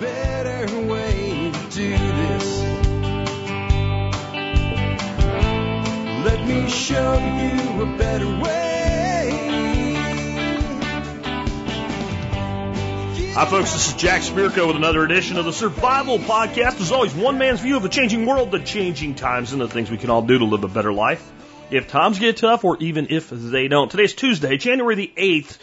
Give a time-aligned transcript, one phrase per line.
[0.00, 2.62] better way to do this.
[6.24, 8.64] Let me show you a better way.
[13.34, 13.72] Hi, folks.
[13.72, 16.80] This is Jack Spirko with another edition of the Survival Podcast.
[16.80, 19.90] As always, one man's view of the changing world, the changing times, and the things
[19.90, 21.30] we can all do to live a better life.
[21.70, 23.90] If times get tough, or even if they don't.
[23.90, 25.58] Today's Tuesday, January the 8th,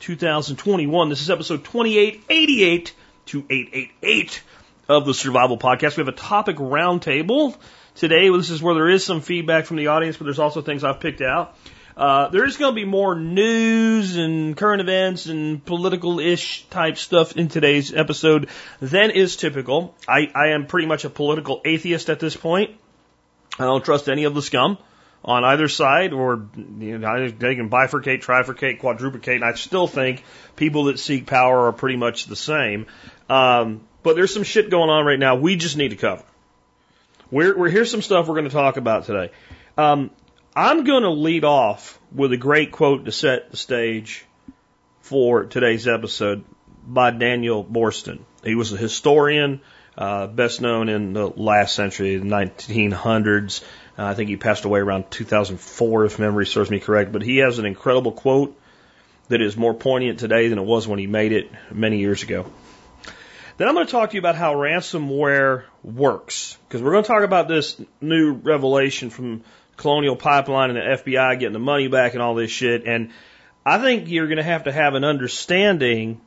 [0.00, 1.08] 2021.
[1.08, 2.92] This is episode 2888
[3.26, 4.42] to 888
[4.88, 5.96] of the Survival Podcast.
[5.96, 7.56] We have a topic roundtable
[7.94, 8.28] today.
[8.28, 11.00] This is where there is some feedback from the audience, but there's also things I've
[11.00, 11.56] picked out.
[11.96, 17.36] Uh, there is going to be more news and current events and political-ish type stuff
[17.36, 18.48] in today's episode
[18.80, 19.94] than is typical.
[20.08, 22.70] I, I am pretty much a political atheist at this point.
[23.58, 24.78] I don't trust any of the scum
[25.24, 29.36] on either side, or you know, they can bifurcate, trifurcate, quadruplicate.
[29.36, 30.24] And I still think
[30.56, 32.86] people that seek power are pretty much the same.
[33.28, 35.36] Um, but there's some shit going on right now.
[35.36, 36.24] We just need to cover.
[37.30, 39.32] We're, we're here's some stuff we're going to talk about today.
[39.78, 40.10] Um,
[40.54, 44.26] I'm going to lead off with a great quote to set the stage
[45.00, 46.44] for today's episode
[46.86, 48.20] by Daniel Boorstin.
[48.44, 49.60] He was a historian,
[49.96, 53.62] uh, best known in the last century, the 1900s.
[53.98, 57.12] Uh, I think he passed away around 2004, if memory serves me correct.
[57.12, 58.58] But he has an incredible quote
[59.28, 62.46] that is more poignant today than it was when he made it many years ago.
[63.56, 67.08] Then I'm going to talk to you about how ransomware works, because we're going to
[67.08, 69.42] talk about this new revelation from
[69.76, 72.86] Colonial Pipeline and the FBI getting the money back and all this shit.
[72.86, 73.10] And
[73.64, 76.20] I think you're going to have to have an understanding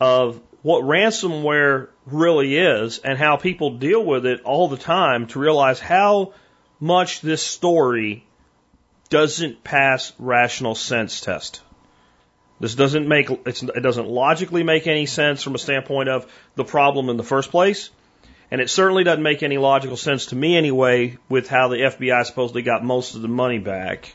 [0.00, 5.38] of what ransomware really is and how people deal with it all the time to
[5.38, 6.34] realize how
[6.78, 8.22] much this story
[9.08, 11.62] doesn't pass rational sense test.
[12.60, 17.08] This doesn't make it doesn't logically make any sense from a standpoint of the problem
[17.08, 17.88] in the first place.
[18.50, 22.26] And it certainly doesn't make any logical sense to me anyway with how the FBI
[22.26, 24.14] supposedly got most of the money back.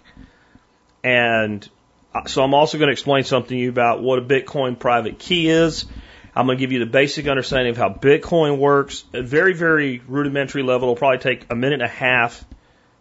[1.04, 1.68] And
[2.14, 5.18] uh, so I'm also going to explain something to you about what a Bitcoin private
[5.18, 5.86] key is.
[6.36, 9.04] I'm going to give you the basic understanding of how Bitcoin works.
[9.14, 10.90] A very, very rudimentary level.
[10.90, 12.44] It'll probably take a minute and a half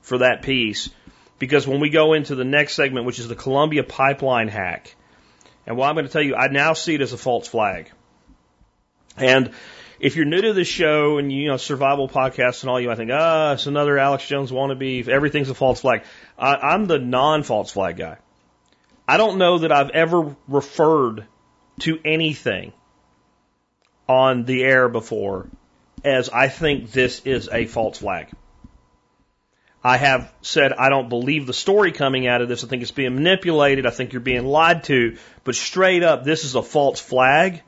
[0.03, 0.91] for that piece.
[1.38, 4.94] Because when we go into the next segment, which is the Columbia pipeline hack,
[5.66, 7.91] and what I'm going to tell you, I now see it as a false flag.
[9.16, 9.50] And
[9.99, 12.97] if you're new to the show and you know survival podcasts and all you, I
[12.97, 15.09] think ah, it's another Alex Jones wannabe.
[15.09, 16.04] Everything's a false flag.
[16.38, 18.19] I, I'm the non-false flag guy.
[19.06, 21.26] I don't know that I've ever referred
[21.81, 22.72] to anything
[24.12, 25.47] on the air before
[26.05, 28.28] as I think this is a false flag.
[29.83, 32.62] I have said I don't believe the story coming out of this.
[32.62, 33.87] I think it's being manipulated.
[33.87, 35.17] I think you're being lied to.
[35.45, 37.62] But straight up, this is a false flag.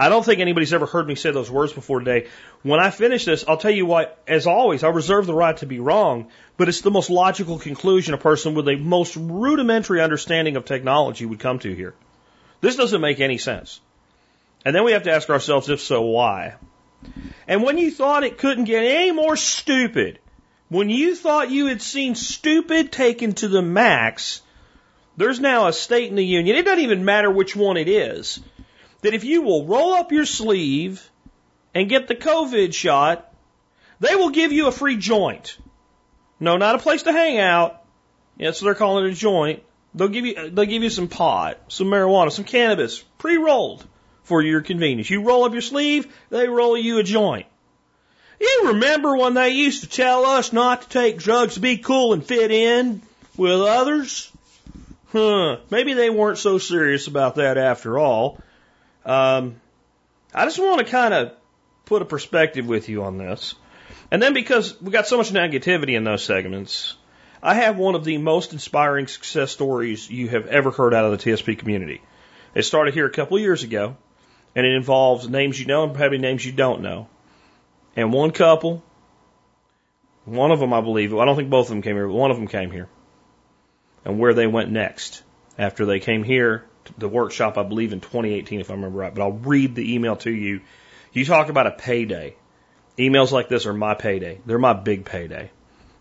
[0.00, 2.28] I don't think anybody's ever heard me say those words before today.
[2.62, 5.66] When I finish this, I'll tell you what, as always, I reserve the right to
[5.66, 10.56] be wrong, but it's the most logical conclusion a person with a most rudimentary understanding
[10.56, 11.94] of technology would come to here.
[12.60, 13.80] This doesn't make any sense.
[14.68, 16.56] And then we have to ask ourselves, if so, why?
[17.46, 20.18] And when you thought it couldn't get any more stupid,
[20.68, 24.42] when you thought you had seen stupid taken to the max,
[25.16, 26.54] there's now a state in the union.
[26.54, 28.40] It doesn't even matter which one it is
[29.00, 31.02] that if you will roll up your sleeve
[31.74, 33.32] and get the COVID shot,
[34.00, 35.56] they will give you a free joint.
[36.40, 37.82] No, not a place to hang out.
[38.36, 39.62] Yeah, so they're calling it a joint.
[39.94, 43.86] They'll give you they'll give you some pot, some marijuana, some cannabis, pre-rolled
[44.28, 45.10] for your convenience.
[45.10, 47.46] You roll up your sleeve, they roll you a joint.
[48.40, 52.12] You remember when they used to tell us not to take drugs to be cool
[52.12, 53.02] and fit in
[53.36, 54.30] with others?
[55.12, 55.56] Huh.
[55.70, 58.38] Maybe they weren't so serious about that after all.
[59.04, 59.56] Um,
[60.34, 61.32] I just want to kind of
[61.86, 63.54] put a perspective with you on this.
[64.10, 66.94] And then because we got so much negativity in those segments,
[67.42, 71.12] I have one of the most inspiring success stories you have ever heard out of
[71.12, 72.02] the TSP community.
[72.54, 73.96] It started here a couple of years ago,
[74.58, 77.06] and it involves names you know and probably names you don't know.
[77.94, 78.82] And one couple,
[80.24, 82.32] one of them, I believe, I don't think both of them came here, but one
[82.32, 82.88] of them came here.
[84.04, 85.22] And where they went next
[85.56, 86.64] after they came here
[86.98, 89.14] the workshop, I believe, in 2018, if I remember right.
[89.14, 90.62] But I'll read the email to you.
[91.12, 92.34] You talk about a payday.
[92.98, 94.40] Emails like this are my payday.
[94.44, 95.52] They're my big payday.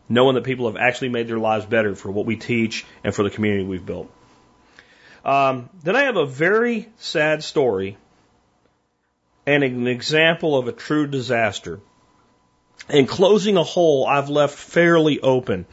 [0.09, 3.21] Knowing that people have actually made their lives better for what we teach and for
[3.21, 4.11] the community we've built.
[5.23, 7.97] Um, then I have a very sad story
[9.47, 11.79] and an example of a true disaster.
[12.89, 15.65] In closing a hole I've left fairly open.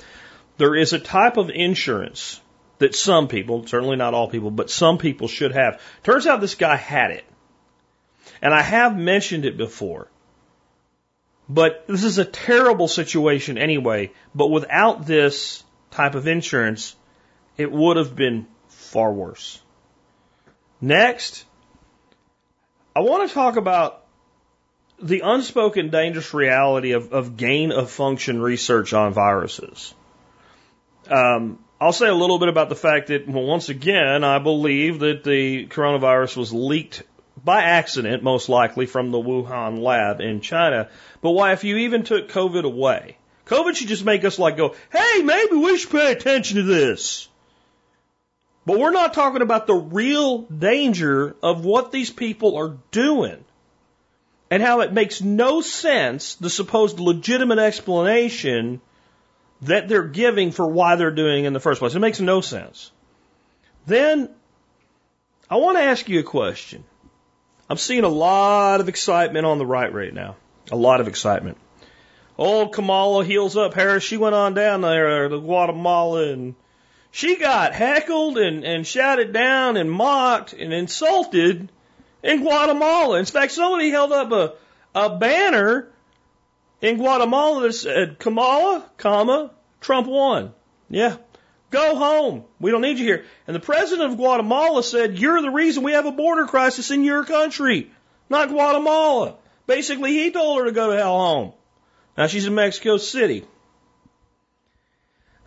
[0.56, 2.40] There is a type of insurance
[2.78, 5.80] that some people, certainly not all people, but some people should have.
[6.04, 7.24] Turns out this guy had it.
[8.40, 10.08] And I have mentioned it before.
[11.48, 14.12] But this is a terrible situation anyway.
[14.34, 16.94] But without this type of insurance,
[17.56, 19.60] it would have been far worse.
[20.80, 21.44] Next,
[22.96, 24.04] I want to talk about
[25.02, 29.94] the unspoken dangerous reality of, of gain of function research on viruses.
[31.10, 35.00] Um, I'll say a little bit about the fact that, well, once again, I believe
[35.00, 37.02] that the coronavirus was leaked
[37.44, 40.88] by accident, most likely from the Wuhan lab in China.
[41.20, 44.76] But why, if you even took COVID away, COVID should just make us like go,
[44.92, 47.28] hey, maybe we should pay attention to this.
[48.66, 53.44] But we're not talking about the real danger of what these people are doing
[54.50, 58.80] and how it makes no sense, the supposed legitimate explanation
[59.62, 61.94] that they're giving for why they're doing in the first place.
[61.94, 62.90] It makes no sense.
[63.86, 64.30] Then
[65.50, 66.84] I want to ask you a question.
[67.68, 70.36] I'm seeing a lot of excitement on the right right now.
[70.70, 71.58] A lot of excitement.
[72.36, 74.02] Old Kamala heels up Harris.
[74.02, 76.54] She went on down there to Guatemala and
[77.14, 81.70] she got heckled and, and shouted down and mocked and insulted
[82.24, 83.20] in Guatemala.
[83.20, 84.54] In fact, somebody held up a,
[84.96, 85.86] a banner
[86.80, 90.54] in Guatemala that said, Kamala, comma, Trump won.
[90.90, 91.18] Yeah.
[91.70, 92.46] Go home.
[92.58, 93.24] We don't need you here.
[93.46, 97.04] And the president of Guatemala said, You're the reason we have a border crisis in
[97.04, 97.92] your country,
[98.28, 99.36] not Guatemala.
[99.68, 101.52] Basically, he told her to go to hell home.
[102.18, 103.44] Now she's in Mexico City.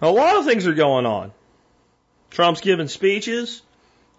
[0.01, 1.33] A lot of things are going on.
[2.37, 3.63] Trump's giving speeches.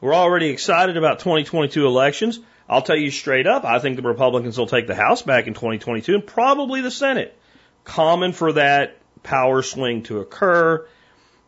[0.00, 2.40] We're already excited about 2022 elections.
[2.68, 5.54] I'll tell you straight up, I think the Republicans will take the House back in
[5.54, 7.38] 2022 and probably the Senate.
[7.84, 10.84] Common for that power swing to occur.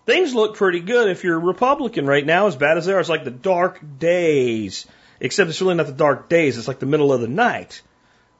[0.07, 3.01] Things look pretty good if you're a Republican right now, as bad as they are.
[3.01, 4.87] It's like the dark days.
[5.19, 7.83] Except it's really not the dark days, it's like the middle of the night.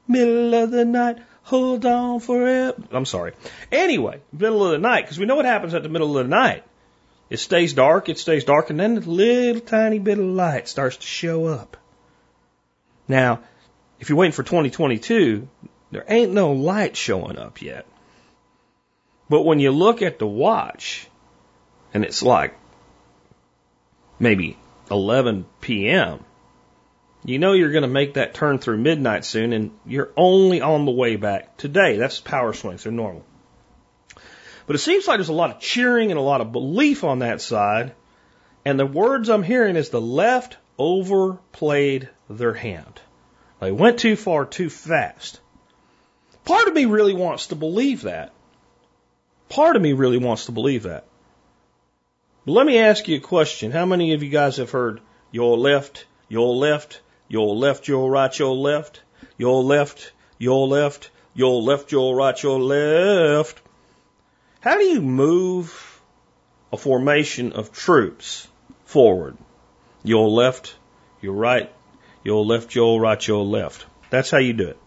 [0.07, 2.77] Middle of the night, hold on for it.
[2.91, 3.33] I'm sorry.
[3.73, 6.29] Anyway, middle of the night, because we know what happens at the middle of the
[6.29, 6.63] night.
[7.31, 10.97] It stays dark, it stays dark, and then a little tiny bit of light starts
[10.97, 11.77] to show up.
[13.07, 13.39] Now,
[14.01, 15.47] if you're waiting for 2022,
[15.91, 17.85] there ain't no light showing up yet.
[19.29, 21.07] But when you look at the watch,
[21.93, 22.53] and it's like
[24.19, 24.57] maybe
[24.91, 26.25] 11 p.m.,
[27.23, 30.83] you know you're going to make that turn through midnight soon, and you're only on
[30.83, 31.95] the way back today.
[31.95, 33.23] That's power swings, they're normal.
[34.71, 37.19] But it seems like there's a lot of cheering and a lot of belief on
[37.19, 37.93] that side.
[38.63, 43.01] And the words I'm hearing is the left overplayed their hand.
[43.59, 45.41] They went too far too fast.
[46.45, 48.31] Part of me really wants to believe that.
[49.49, 51.03] Part of me really wants to believe that.
[52.45, 53.71] But let me ask you a question.
[53.71, 55.01] How many of you guys have heard
[55.33, 59.01] your left, your left, your left, your right, your left,
[59.37, 63.61] your left, your left, your left, your right, your left?
[64.61, 65.99] How do you move
[66.71, 68.47] a formation of troops
[68.85, 69.35] forward?
[70.03, 70.75] Your left,
[71.19, 71.73] your right,
[72.23, 73.87] your left, your right, your left.
[74.11, 74.77] That's how you do it.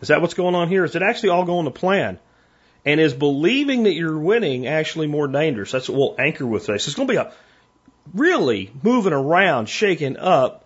[0.00, 0.84] Is that what's going on here?
[0.84, 2.18] Is it actually all going to plan?
[2.84, 5.70] And is believing that you're winning actually more dangerous?
[5.70, 6.78] That's what we'll anchor with today.
[6.78, 7.32] So it's going to be a
[8.12, 10.64] really moving around, shaking up,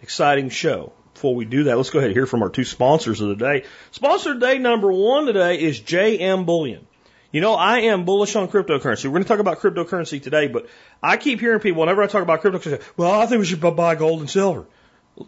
[0.00, 0.94] exciting show.
[1.12, 3.36] Before we do that, let's go ahead and hear from our two sponsors of the
[3.36, 3.64] day.
[3.90, 6.86] Sponsor day number one today is JM Bullion.
[7.34, 9.06] You know, I am bullish on cryptocurrency.
[9.06, 10.68] We're going to talk about cryptocurrency today, but
[11.02, 13.96] I keep hearing people, whenever I talk about cryptocurrency, well, I think we should buy
[13.96, 14.66] gold and silver.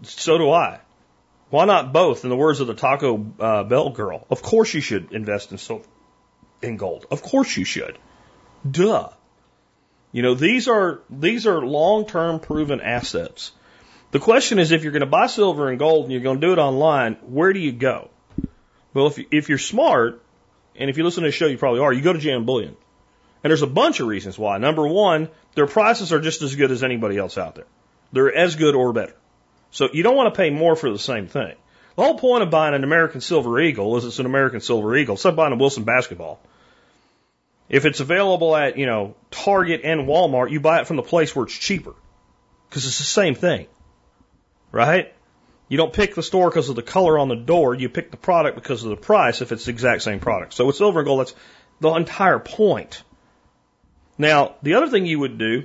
[0.02, 0.78] So do I.
[1.50, 2.22] Why not both?
[2.22, 5.58] In the words of the Taco uh, Bell girl, of course you should invest in
[5.58, 5.84] silver,
[6.62, 7.06] in gold.
[7.10, 7.98] Of course you should.
[8.70, 9.08] Duh.
[10.12, 13.50] You know, these are, these are long-term proven assets.
[14.12, 16.46] The question is if you're going to buy silver and gold and you're going to
[16.46, 18.10] do it online, where do you go?
[18.94, 20.22] Well, if, if you're smart,
[20.78, 22.76] and if you listen to the show, you probably are, you go to JM Bullion.
[23.42, 24.58] And there's a bunch of reasons why.
[24.58, 27.66] Number one, their prices are just as good as anybody else out there.
[28.12, 29.14] They're as good or better.
[29.70, 31.54] So you don't want to pay more for the same thing.
[31.96, 35.14] The whole point of buying an American Silver Eagle is it's an American Silver Eagle.
[35.14, 36.40] It's like buying a Wilson basketball.
[37.68, 41.34] If it's available at, you know, Target and Walmart, you buy it from the place
[41.34, 41.94] where it's cheaper.
[42.68, 43.66] Because it's the same thing.
[44.72, 45.12] Right?
[45.68, 47.74] You don't pick the store because of the color on the door.
[47.74, 50.54] You pick the product because of the price if it's the exact same product.
[50.54, 51.34] So with silver and gold, that's
[51.80, 53.02] the entire point.
[54.16, 55.64] Now, the other thing you would do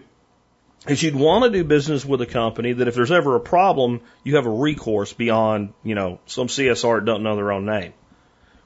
[0.87, 4.01] is you'd want to do business with a company that if there's ever a problem,
[4.23, 7.93] you have a recourse beyond, you know, some CSR that don't know their own name.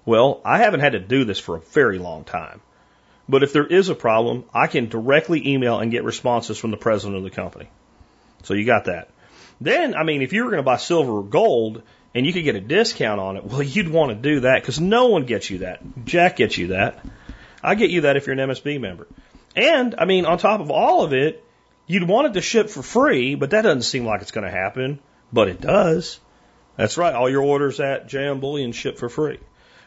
[0.05, 2.61] Well, I haven't had to do this for a very long time.
[3.27, 6.77] But if there is a problem, I can directly email and get responses from the
[6.77, 7.69] president of the company.
[8.43, 9.09] So you got that.
[9.61, 11.81] Then, I mean, if you were going to buy silver or gold
[12.13, 14.79] and you could get a discount on it, well, you'd want to do that because
[14.79, 15.81] no one gets you that.
[16.05, 17.05] Jack gets you that.
[17.63, 19.07] I get you that if you're an MSB member.
[19.55, 21.43] And, I mean, on top of all of it,
[21.87, 24.51] you'd want it to ship for free, but that doesn't seem like it's going to
[24.51, 24.99] happen.
[25.31, 26.19] But it does.
[26.77, 27.15] That's right.
[27.15, 29.39] All your orders at JM Bullion ship for free.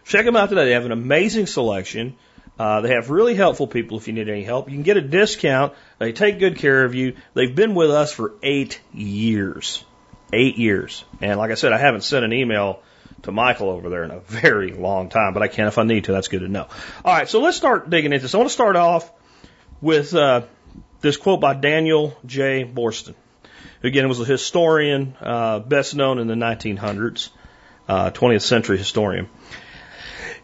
[0.05, 0.65] Check them out today.
[0.65, 2.17] They have an amazing selection.
[2.59, 4.69] Uh, they have really helpful people if you need any help.
[4.69, 5.75] You can get a discount.
[5.99, 7.15] They take good care of you.
[7.35, 9.85] They've been with us for eight years.
[10.33, 11.05] Eight years.
[11.21, 12.83] And like I said, I haven't sent an email
[13.23, 16.05] to Michael over there in a very long time, but I can if I need
[16.05, 16.13] to.
[16.13, 16.67] That's good to know.
[17.05, 18.35] All right, so let's start digging into this.
[18.35, 19.11] I want to start off
[19.81, 20.43] with uh,
[21.01, 22.65] this quote by Daniel J.
[22.65, 23.15] Boorstin.
[23.83, 27.31] Again, was a historian, uh, best known in the 1900s,
[27.89, 29.29] uh, 20th century historian.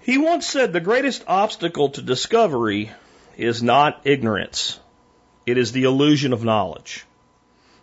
[0.04, 2.92] He once said the greatest obstacle to discovery
[3.38, 4.78] is not ignorance.
[5.46, 7.06] It is the illusion of knowledge.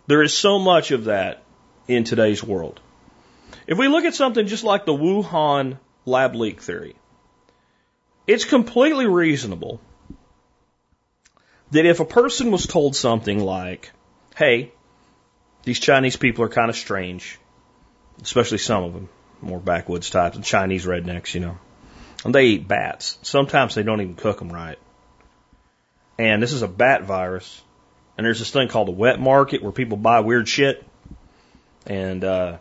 [0.06, 1.42] There is so much of that
[1.88, 2.80] in today's world.
[3.66, 6.94] If we look at something just like the Wuhan lab leak theory,
[8.28, 9.80] it's completely reasonable
[11.72, 13.90] that if a person was told something like,
[14.36, 14.70] hey,
[15.64, 17.40] these Chinese people are kind of strange,
[18.22, 19.08] especially some of them,
[19.40, 21.58] more backwoods types, Chinese rednecks, you know.
[22.24, 23.18] And they eat bats.
[23.22, 24.78] Sometimes they don't even cook them right.
[26.18, 27.62] And this is a bat virus.
[28.16, 30.84] And there's this thing called a wet market where people buy weird shit.
[31.86, 32.58] And uh,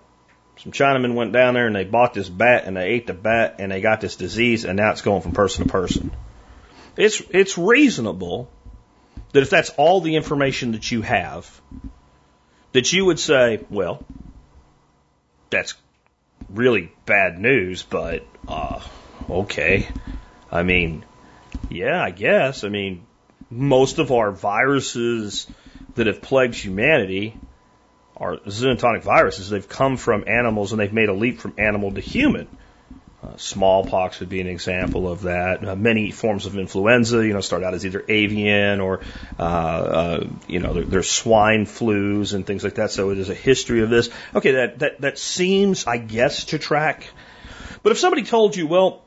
[0.58, 3.56] some Chinamen went down there and they bought this bat and they ate the bat
[3.60, 6.12] and they got this disease and now it's going from person to person.
[6.98, 8.50] It's it's reasonable
[9.34, 11.62] that if that's all the information that you have,
[12.74, 14.04] that you would say, well,
[15.50, 15.76] that's
[16.50, 18.82] really bad news, but uh,
[19.32, 19.88] okay.
[20.52, 21.06] I mean,
[21.70, 22.64] yeah, I guess.
[22.64, 23.06] I mean,
[23.50, 25.48] most of our viruses
[25.96, 27.38] that have plagued humanity
[28.18, 29.50] are zoonotic viruses.
[29.50, 32.48] They've come from animals and they've made a leap from animal to human.
[33.24, 35.68] Uh, smallpox would be an example of that.
[35.68, 39.02] Uh, many forms of influenza, you know, start out as either avian or,
[39.38, 42.90] uh, uh, you know, there, there's swine flus and things like that.
[42.90, 44.10] So it is a history of this.
[44.34, 47.08] Okay, that, that, that seems, I guess, to track.
[47.84, 49.04] But if somebody told you, well,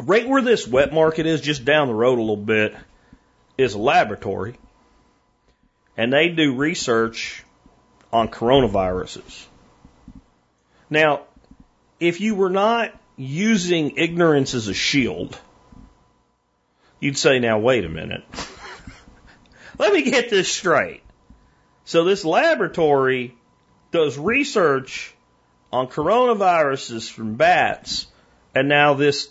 [0.00, 2.74] right where this wet market is, just down the road a little bit,
[3.58, 4.58] is a laboratory,
[5.96, 7.44] and they do research
[8.12, 9.46] on coronaviruses.
[10.90, 11.22] Now,
[11.98, 15.38] if you were not using ignorance as a shield,
[17.00, 18.24] you'd say, now wait a minute.
[19.78, 21.02] Let me get this straight.
[21.84, 23.34] So this laboratory
[23.90, 25.14] does research
[25.72, 28.06] on coronaviruses from bats,
[28.54, 29.28] and now this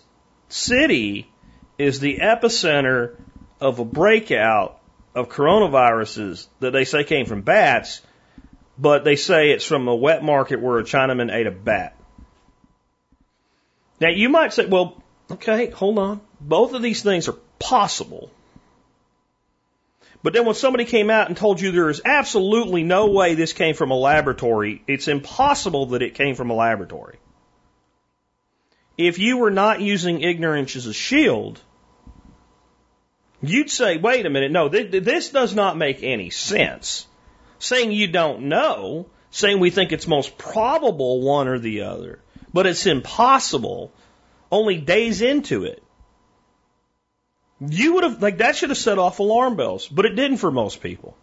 [0.55, 1.29] city
[1.77, 3.15] is the epicenter
[3.59, 4.79] of a breakout
[5.13, 8.01] of coronaviruses that they say came from bats,
[8.77, 11.95] but they say it's from a wet market where a Chinaman ate a bat.
[13.99, 16.21] Now you might say, well, okay, hold on.
[16.39, 18.29] Both of these things are possible.
[20.23, 23.53] But then when somebody came out and told you there is absolutely no way this
[23.53, 27.17] came from a laboratory, it's impossible that it came from a laboratory.
[28.97, 31.59] If you were not using ignorance as a shield,
[33.41, 37.05] you'd say, wait a minute, no, th- this does not make any sense.
[37.59, 42.19] Saying you don't know, saying we think it's most probable one or the other,
[42.53, 43.91] but it's impossible
[44.51, 45.83] only days into it.
[47.59, 50.51] You would have, like, that should have set off alarm bells, but it didn't for
[50.51, 51.17] most people.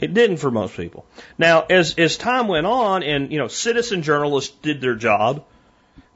[0.00, 1.06] It didn't for most people.
[1.38, 5.44] Now, as, as time went on and, you know, citizen journalists did their job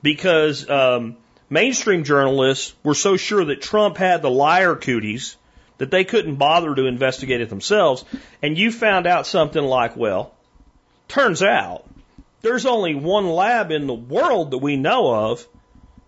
[0.02, 1.16] because, um,
[1.50, 5.36] mainstream journalists were so sure that Trump had the liar cooties
[5.78, 8.04] that they couldn't bother to investigate it themselves.
[8.42, 10.34] And you found out something like, well,
[11.06, 11.84] turns out
[12.42, 15.46] there's only one lab in the world that we know of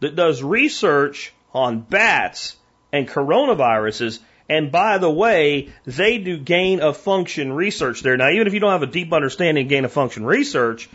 [0.00, 2.56] that does research on bats
[2.92, 4.18] and coronaviruses.
[4.48, 8.16] And by the way, they do gain of function research there.
[8.16, 10.88] Now, even if you don't have a deep understanding of gain of function research,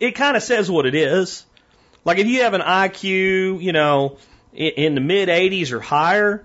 [0.00, 1.46] it kind of says what it is.
[2.04, 4.18] Like if you have an IQ, you know,
[4.52, 6.44] in the mid 80s or higher,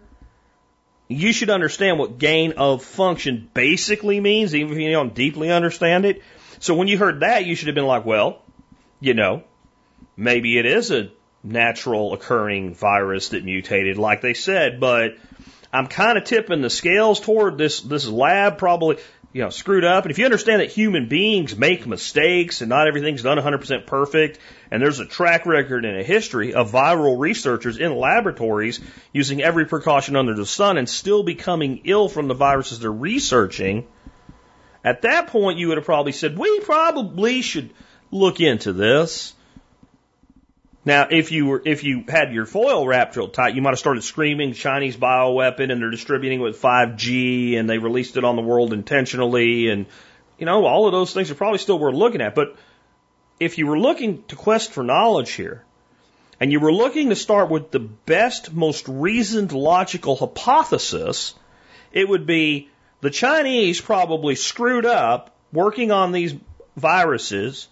[1.08, 6.06] you should understand what gain of function basically means, even if you don't deeply understand
[6.06, 6.22] it.
[6.60, 8.42] So when you heard that, you should have been like, well,
[9.00, 9.44] you know,
[10.16, 11.12] maybe it is a
[11.44, 15.18] natural occurring virus that mutated, like they said, but
[15.72, 18.98] I'm kind of tipping the scales toward this, this lab probably,
[19.38, 20.04] you know, screwed up.
[20.04, 24.40] And if you understand that human beings make mistakes and not everything's done 100% perfect,
[24.72, 28.80] and there's a track record and a history of viral researchers in laboratories
[29.14, 33.86] using every precaution under the sun and still becoming ill from the viruses they're researching,
[34.84, 37.76] at that point, you would have probably said, we probably should
[38.10, 39.36] look into this.
[40.88, 43.80] Now, if you were, if you had your foil wrapped real tight, you might have
[43.80, 48.38] started screaming Chinese bioweapon and they're distributing it with 5G and they released it on
[48.38, 49.88] the world intentionally and,
[50.38, 52.36] you know, all of those things are probably still worth looking at.
[52.36, 52.56] But
[53.38, 55.66] if you were looking to quest for knowledge here
[56.40, 61.36] and you were looking to start with the best, most reasoned logical hypothesis,
[61.92, 62.70] it would be
[63.02, 66.34] the Chinese probably screwed up working on these
[66.78, 67.68] viruses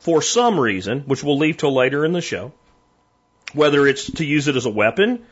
[0.00, 2.52] for some reason, which we'll leave till later in the show,
[3.52, 5.24] whether it's to use it as a weapon,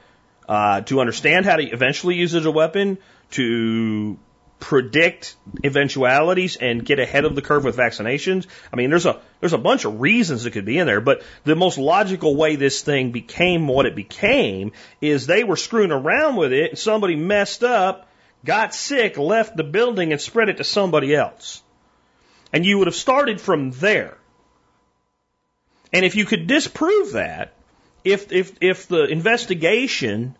[0.49, 2.99] uh, to understand how to eventually use it as a weapon,
[3.31, 4.19] to
[4.61, 8.47] predict eventualities and get ahead of the curve with vaccinations.
[8.73, 11.23] I mean, there's a there's a bunch of reasons it could be in there, but
[11.45, 16.37] the most logical way this thing became what it became is they were screwing around
[16.37, 18.09] with it, and somebody messed up,
[18.45, 21.63] got sick, left the building, and spread it to somebody else.
[22.53, 24.18] And you would have started from there.
[25.93, 27.53] And if you could disprove that,
[28.05, 30.37] if, if, if the investigation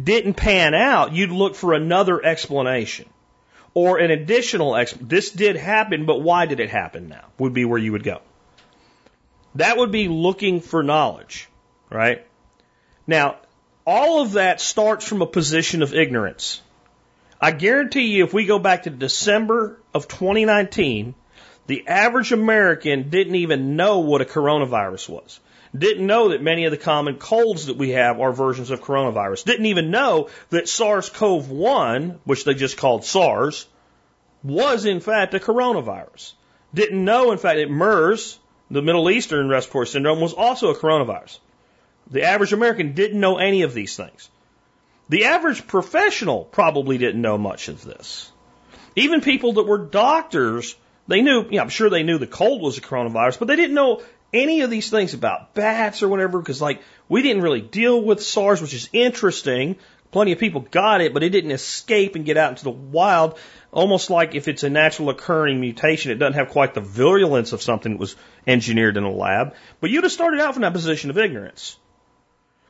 [0.00, 3.08] didn't pan out, you'd look for another explanation
[3.74, 5.08] or an additional explanation.
[5.08, 7.24] This did happen, but why did it happen now?
[7.38, 8.20] Would be where you would go.
[9.54, 11.48] That would be looking for knowledge,
[11.90, 12.26] right?
[13.06, 13.36] Now,
[13.86, 16.60] all of that starts from a position of ignorance.
[17.40, 21.14] I guarantee you, if we go back to December of 2019,
[21.68, 25.38] the average American didn't even know what a coronavirus was.
[25.76, 29.44] Didn't know that many of the common colds that we have are versions of coronavirus.
[29.44, 33.66] Didn't even know that SARS-CoV-1, which they just called SARS,
[34.42, 36.32] was in fact a coronavirus.
[36.72, 38.38] Didn't know, in fact, that MERS,
[38.70, 41.38] the Middle Eastern Respiratory Syndrome, was also a coronavirus.
[42.10, 44.30] The average American didn't know any of these things.
[45.10, 48.32] The average professional probably didn't know much of this.
[48.96, 50.74] Even people that were doctors
[51.08, 53.74] they knew, know, I'm sure they knew the cold was a coronavirus, but they didn't
[53.74, 58.00] know any of these things about bats or whatever, because like we didn't really deal
[58.00, 59.76] with SARS, which is interesting.
[60.10, 63.38] Plenty of people got it, but it didn't escape and get out into the wild.
[63.72, 67.62] Almost like if it's a natural occurring mutation, it doesn't have quite the virulence of
[67.62, 68.16] something that was
[68.46, 69.54] engineered in a lab.
[69.80, 71.78] But you'd have started out from that position of ignorance.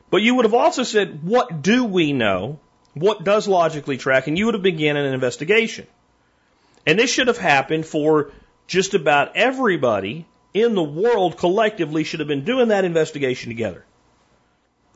[0.09, 2.59] But you would have also said, what do we know?
[2.93, 4.27] What does logically track?
[4.27, 5.87] And you would have begun an investigation.
[6.89, 8.31] And this should have happened for
[8.65, 10.25] just about everybody
[10.55, 13.85] in the world collectively should have been doing that investigation together.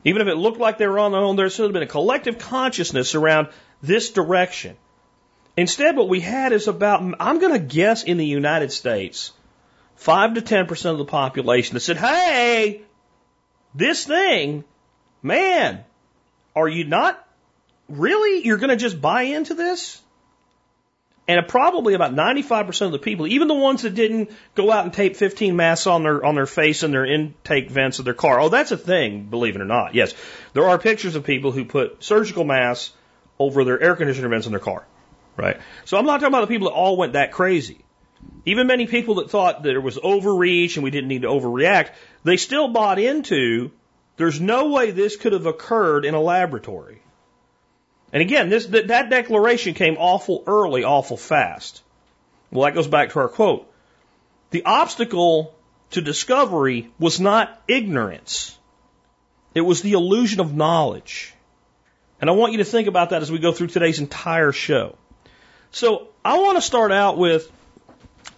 [0.02, 1.86] Even if it looked like they were on their own, there should have been a
[1.86, 3.46] collective consciousness around
[3.80, 4.76] this direction.
[5.56, 9.30] Instead, what we had is about, I'm going to guess in the United States,
[9.94, 12.82] 5 to 10% of the population that said, hey,
[13.72, 14.64] this thing,
[15.22, 15.84] man,
[16.56, 17.24] are you not
[17.88, 20.00] really, you're going to just buy into this?
[21.26, 24.92] And probably about 95% of the people, even the ones that didn't go out and
[24.92, 28.40] tape 15 masks on their, on their face and their intake vents of their car.
[28.40, 29.94] Oh, that's a thing, believe it or not.
[29.94, 30.12] Yes.
[30.52, 32.92] There are pictures of people who put surgical masks
[33.38, 34.86] over their air conditioner vents in their car.
[35.36, 35.58] Right?
[35.86, 37.84] So I'm not talking about the people that all went that crazy.
[38.44, 41.90] Even many people that thought that it was overreach and we didn't need to overreact,
[42.22, 43.70] they still bought into
[44.16, 47.00] there's no way this could have occurred in a laboratory.
[48.14, 51.82] And again, this, that, that declaration came awful early, awful fast.
[52.52, 53.68] Well, that goes back to our quote.
[54.50, 55.52] The obstacle
[55.90, 58.56] to discovery was not ignorance.
[59.52, 61.34] It was the illusion of knowledge.
[62.20, 64.96] And I want you to think about that as we go through today's entire show.
[65.72, 67.50] So I want to start out with,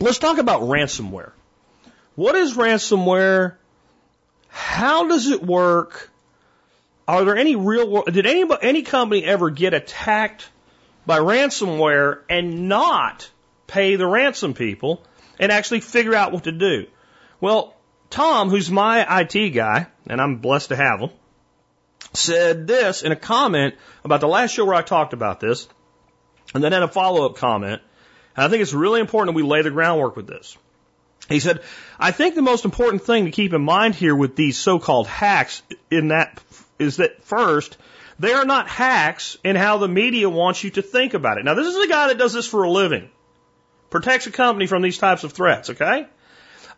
[0.01, 1.33] let's talk about ransomware.
[2.15, 3.57] What is ransomware?
[4.49, 6.11] How does it work?
[7.09, 10.49] Are there any real world, did any, any company ever get attacked
[11.07, 13.31] by ransomware and not
[13.67, 15.05] pay the ransom people
[15.39, 16.87] and actually figure out what to do?
[17.41, 17.77] Well,
[18.11, 21.11] Tom, who's my IT guy, and I'm blessed to have him,
[22.13, 25.69] said this in a comment about the last show where I talked about this,
[26.55, 27.83] and then had a follow up comment.
[28.37, 30.57] And I think it's really important that we lay the groundwork with this.
[31.29, 31.63] He said,
[31.99, 35.09] I think the most important thing to keep in mind here with these so called
[35.09, 36.41] hacks in that
[36.79, 37.77] is that first,
[38.19, 41.45] they are not hacks in how the media wants you to think about it.
[41.45, 43.11] Now, this is a guy that does this for a living,
[43.91, 46.07] protects a company from these types of threats, okay?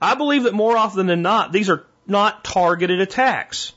[0.01, 3.73] I believe that more often than not, these are not targeted attacks.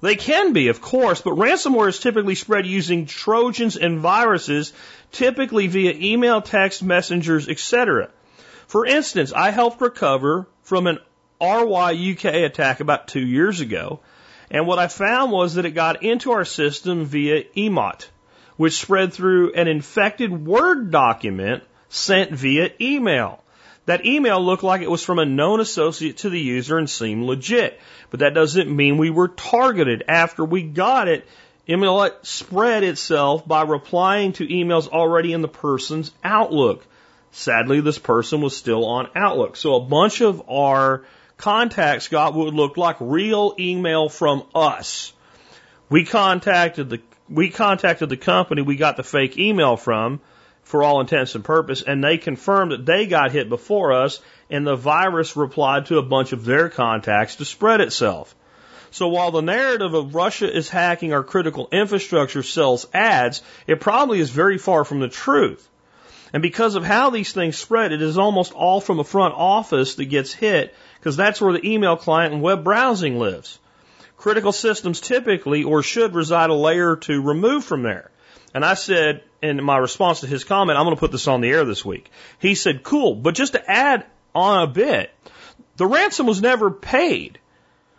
[0.00, 4.72] They can be, of course, but ransomware is typically spread using trojans and viruses,
[5.12, 8.10] typically via email, text, messengers, etc.
[8.66, 10.98] For instance, I helped recover from an
[11.40, 14.00] Ryuk attack about two years ago
[14.50, 18.06] and what I found was that it got into our system via Emotet,
[18.56, 23.40] which spread through an infected Word document sent via email.
[23.86, 27.24] that email looked like it was from a known associate to the user and seemed
[27.24, 27.78] legit.
[28.10, 30.04] But that doesn't mean we were targeted.
[30.08, 31.26] After we got it,
[31.68, 36.86] email spread itself by replying to emails already in the person's Outlook.
[37.32, 39.56] Sadly, this person was still on Outlook.
[39.56, 41.04] So a bunch of our
[41.44, 45.12] contacts got what looked like real email from us.
[45.90, 50.20] We contacted the we contacted the company we got the fake email from
[50.62, 54.66] for all intents and purpose, and they confirmed that they got hit before us, and
[54.66, 58.34] the virus replied to a bunch of their contacts to spread itself.
[58.90, 64.20] So while the narrative of Russia is hacking our critical infrastructure sells ads, it probably
[64.20, 65.68] is very far from the truth.
[66.32, 69.96] And because of how these things spread, it is almost all from a front office
[69.96, 70.74] that gets hit,
[71.04, 73.58] because that's where the email client and web browsing lives.
[74.16, 78.10] Critical systems typically or should reside a layer or two removed from there.
[78.54, 81.42] And I said, in my response to his comment, I'm going to put this on
[81.42, 82.10] the air this week.
[82.38, 85.12] He said, cool, but just to add on a bit,
[85.76, 87.38] the ransom was never paid.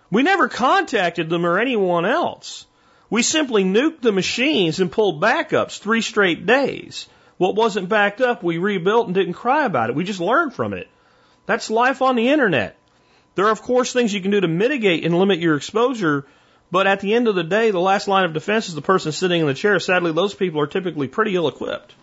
[0.10, 2.65] We never contacted them or anyone else.
[3.12, 7.08] We simply nuked the machines and pulled backups three straight days.
[7.38, 9.96] What wasn't backed up, we rebuilt and didn't cry about it.
[9.96, 10.88] We just learned from it.
[11.46, 12.78] That's life on the internet.
[13.36, 16.26] There are, of course, things you can do to mitigate and limit your exposure
[16.71, 19.12] but at the end of the day, the last line of defense is the person
[19.12, 19.80] sitting in the chair.
[19.80, 21.93] Sadly, those people are typically pretty ill equipped.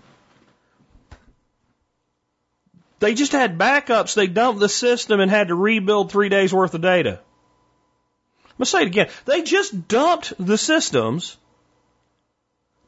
[3.00, 4.14] They just had backups.
[4.14, 7.20] They dumped the system and had to rebuild three days worth of data.
[8.44, 9.08] I'm going to say it again.
[9.24, 11.36] They just dumped the systems,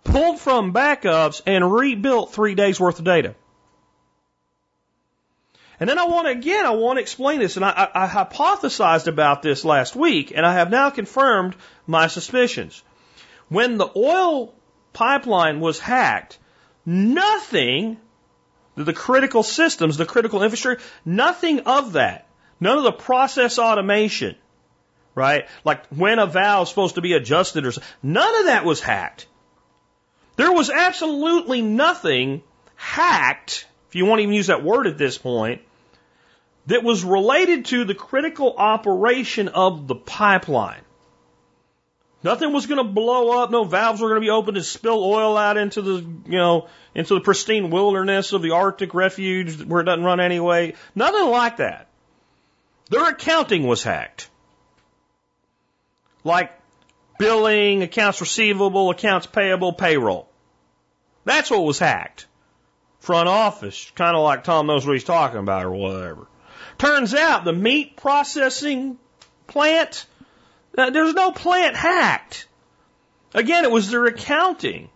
[0.05, 3.35] pulled from backups, and rebuilt three days worth of data.
[5.81, 7.57] And then I want to, again, I want to explain this.
[7.57, 11.57] And I, I, I hypothesized about this last week, and I have now confirmed
[11.87, 12.83] my suspicions.
[13.49, 14.55] When the oil
[14.93, 16.39] pipeline was hacked,
[16.87, 17.99] nothing,
[18.77, 22.29] the critical systems, the critical infrastructure, nothing of that,
[22.61, 24.37] none of the process automation,
[25.15, 25.47] right?
[25.65, 29.27] Like when a valve is supposed to be adjusted or none of that was hacked.
[30.37, 32.43] There was absolutely nothing
[32.77, 35.63] hacked you want to even use that word at this point,
[36.67, 40.81] that was related to the critical operation of the pipeline.
[42.23, 43.51] Nothing was going to blow up.
[43.51, 46.69] No valves were going to be opened to spill oil out into the, you know,
[46.95, 50.75] into the pristine wilderness of the Arctic refuge where it doesn't run anyway.
[50.95, 51.89] Nothing like that.
[52.89, 54.31] Their accounting was hacked.
[56.23, 56.51] Like
[57.19, 60.27] billing, accounts receivable, accounts payable, payroll.
[61.27, 62.27] That's what was hacked
[63.05, 66.27] front office, kind of like Tom knows what he's talking about or whatever.
[66.79, 68.99] Turns out the meat processing
[69.47, 70.07] plant,
[70.77, 72.49] uh, there's no plant hacked.
[73.35, 74.89] Again, it was their accounting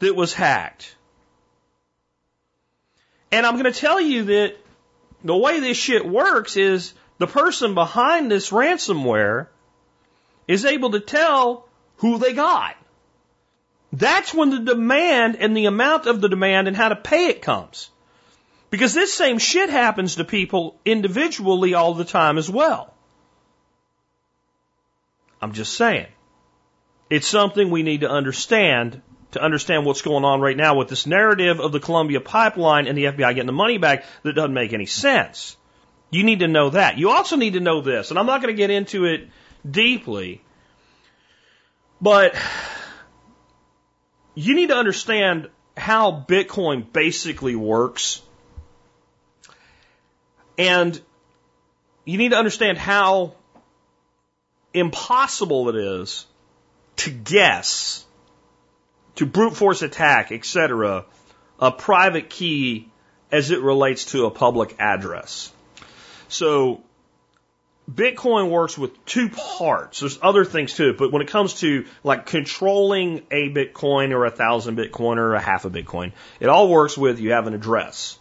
[0.00, 0.94] that was hacked.
[3.30, 4.56] And I'm going to tell you that
[5.24, 9.46] the way this shit works is the person behind this ransomware
[10.46, 12.76] is able to tell who they got.
[13.92, 17.42] That's when the demand and the amount of the demand and how to pay it
[17.42, 17.90] comes.
[18.70, 22.94] Because this same shit happens to people individually all the time as well.
[25.42, 26.06] I'm just saying.
[27.10, 29.02] It's something we need to understand
[29.32, 32.96] to understand what's going on right now with this narrative of the Columbia pipeline and
[32.96, 35.56] the FBI getting the money back that doesn't make any sense.
[36.10, 36.98] You need to know that.
[36.98, 39.28] You also need to know this, and I'm not going to get into it
[39.68, 40.42] deeply,
[42.00, 42.34] but
[44.34, 48.22] you need to understand how Bitcoin basically works.
[50.58, 51.00] And
[52.04, 53.34] you need to understand how
[54.74, 56.26] impossible it is
[56.96, 58.04] to guess,
[59.16, 61.04] to brute force attack, etc.,
[61.58, 62.88] a private key
[63.30, 65.52] as it relates to a public address.
[66.28, 66.82] So
[67.92, 70.00] Bitcoin works with two parts.
[70.00, 74.30] There's other things too, but when it comes to like controlling a Bitcoin or a
[74.30, 78.18] thousand Bitcoin or a half a Bitcoin, it all works with you have an address.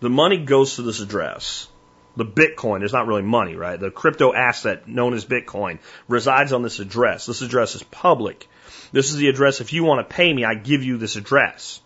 [0.00, 1.68] The money goes to this address.
[2.16, 3.78] The Bitcoin is not really money, right?
[3.78, 7.26] The crypto asset known as Bitcoin resides on this address.
[7.26, 8.48] This address is public.
[8.92, 9.60] This is the address.
[9.60, 11.80] If you want to pay me, I give you this address.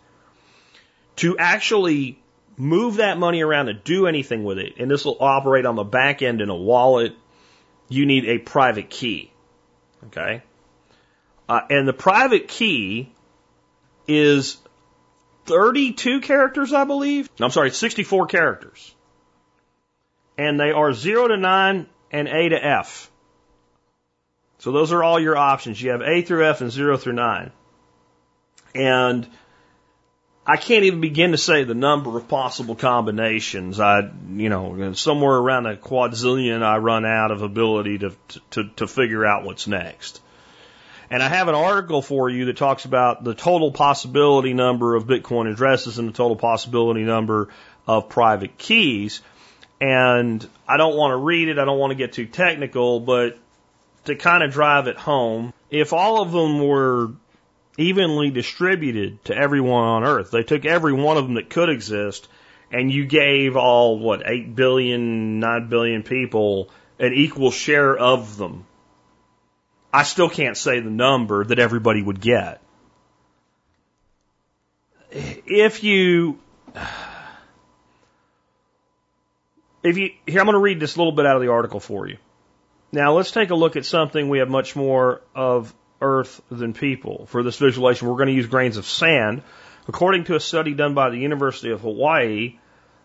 [1.16, 2.18] To actually
[2.56, 5.84] move that money around and do anything with it, and this will operate on the
[5.84, 7.14] back end in a wallet,
[7.88, 9.32] you need a private key.
[10.06, 10.42] Okay?
[11.48, 13.12] Uh, and the private key
[14.06, 14.58] is
[15.46, 17.28] 32 characters, I believe.
[17.38, 18.94] No, I'm sorry, 64 characters.
[20.38, 23.10] And they are 0 to 9 and A to F.
[24.58, 25.82] So those are all your options.
[25.82, 27.50] You have A through F and 0 through 9.
[28.74, 29.28] And
[30.44, 33.78] I can't even begin to say the number of possible combinations.
[33.78, 38.12] I, you know, somewhere around a quadzillion, I run out of ability to,
[38.50, 40.20] to, to figure out what's next.
[41.10, 45.04] And I have an article for you that talks about the total possibility number of
[45.04, 47.50] Bitcoin addresses and the total possibility number
[47.86, 49.20] of private keys.
[49.80, 51.58] And I don't want to read it.
[51.58, 53.38] I don't want to get too technical, but
[54.06, 57.10] to kind of drive it home, if all of them were
[57.78, 60.30] evenly distributed to everyone on Earth.
[60.30, 62.28] They took every one of them that could exist,
[62.70, 68.64] and you gave all, what, 8 billion, 9 billion people an equal share of them.
[69.92, 72.60] I still can't say the number that everybody would get.
[75.10, 76.38] If you,
[79.82, 82.06] if you, here, I'm going to read this little bit out of the article for
[82.06, 82.16] you.
[82.92, 87.26] Now, let's take a look at something we have much more of earth than people.
[87.26, 89.42] For this visualization, we're going to use grains of sand.
[89.88, 92.58] According to a study done by the University of Hawaii,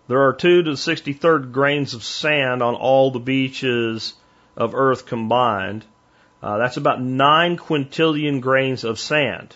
[0.07, 4.13] there are 2 to the 63rd grains of sand on all the beaches
[4.55, 5.85] of Earth combined.
[6.41, 9.55] Uh, that's about 9 quintillion grains of sand.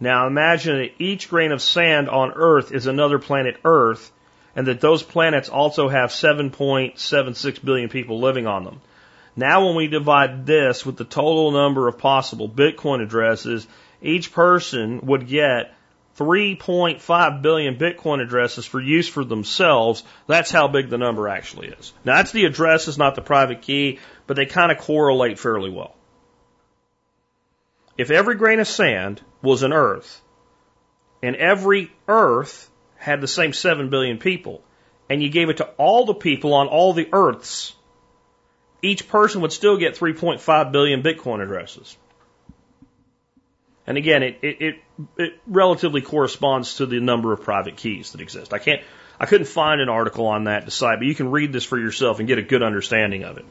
[0.00, 4.10] Now imagine that each grain of sand on Earth is another planet Earth,
[4.56, 8.80] and that those planets also have 7.76 billion people living on them.
[9.36, 13.66] Now when we divide this with the total number of possible Bitcoin addresses,
[14.02, 15.74] each person would get
[16.18, 20.02] 3.5 billion Bitcoin addresses for use for themselves.
[20.26, 21.92] That's how big the number actually is.
[22.04, 25.94] Now that's the addresses, not the private key, but they kind of correlate fairly well.
[27.96, 30.20] If every grain of sand was an earth,
[31.22, 34.62] and every earth had the same 7 billion people,
[35.08, 37.74] and you gave it to all the people on all the earths,
[38.82, 41.96] each person would still get 3.5 billion Bitcoin addresses.
[43.86, 44.74] And again, it, it, it,
[45.16, 48.52] it, relatively corresponds to the number of private keys that exist.
[48.52, 48.82] I can't,
[49.18, 51.78] I couldn't find an article on that to cite, but you can read this for
[51.78, 53.44] yourself and get a good understanding of it.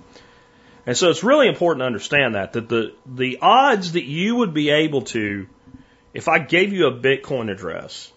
[0.85, 4.53] And so it's really important to understand that, that the, the odds that you would
[4.53, 5.47] be able to,
[6.13, 8.11] if I gave you a Bitcoin address,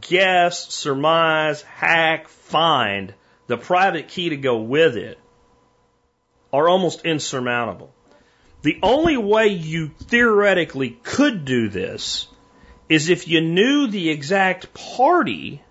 [0.00, 3.14] guess, surmise, hack, find
[3.46, 5.18] the private key to go with it
[6.52, 7.92] are almost insurmountable.
[8.62, 12.28] The only way you theoretically could do this
[12.88, 15.62] is if you knew the exact party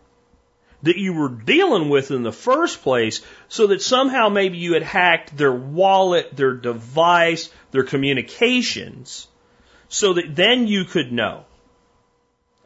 [0.83, 4.83] that you were dealing with in the first place so that somehow maybe you had
[4.83, 9.27] hacked their wallet, their device, their communications
[9.87, 11.45] so that then you could know.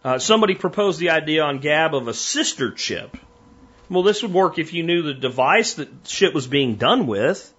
[0.03, 3.17] Uh, somebody proposed the idea on Gab of a sister chip.
[3.89, 7.51] Well, this would work if you knew the device that shit was being done with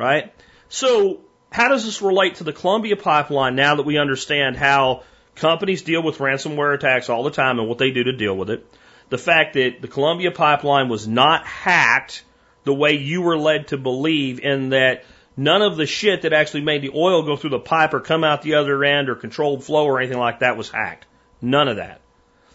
[0.00, 0.32] right?
[0.70, 1.20] So
[1.52, 5.02] how does this relate to the Columbia pipeline now that we understand how
[5.34, 8.50] companies deal with ransomware attacks all the time and what they do to deal with
[8.50, 8.66] it?
[9.10, 12.24] The fact that the Columbia pipeline was not hacked
[12.64, 15.04] the way you were led to believe in that
[15.36, 18.24] none of the shit that actually made the oil go through the pipe or come
[18.24, 21.06] out the other end or controlled flow or anything like that was hacked.
[21.42, 22.00] None of that.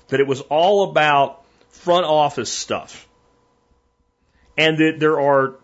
[0.08, 3.08] That it was all about front office stuff.
[4.58, 5.56] And that there are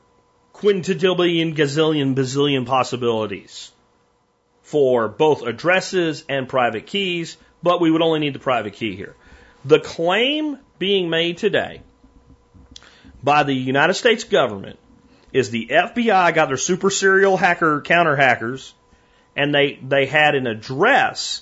[0.61, 3.71] quintillion, gazillion, bazillion possibilities
[4.61, 9.15] for both addresses and private keys, but we would only need the private key here.
[9.65, 11.81] The claim being made today
[13.23, 14.79] by the United States government
[15.33, 18.73] is the FBI got their super serial hacker counter hackers
[19.35, 21.41] and they, they had an address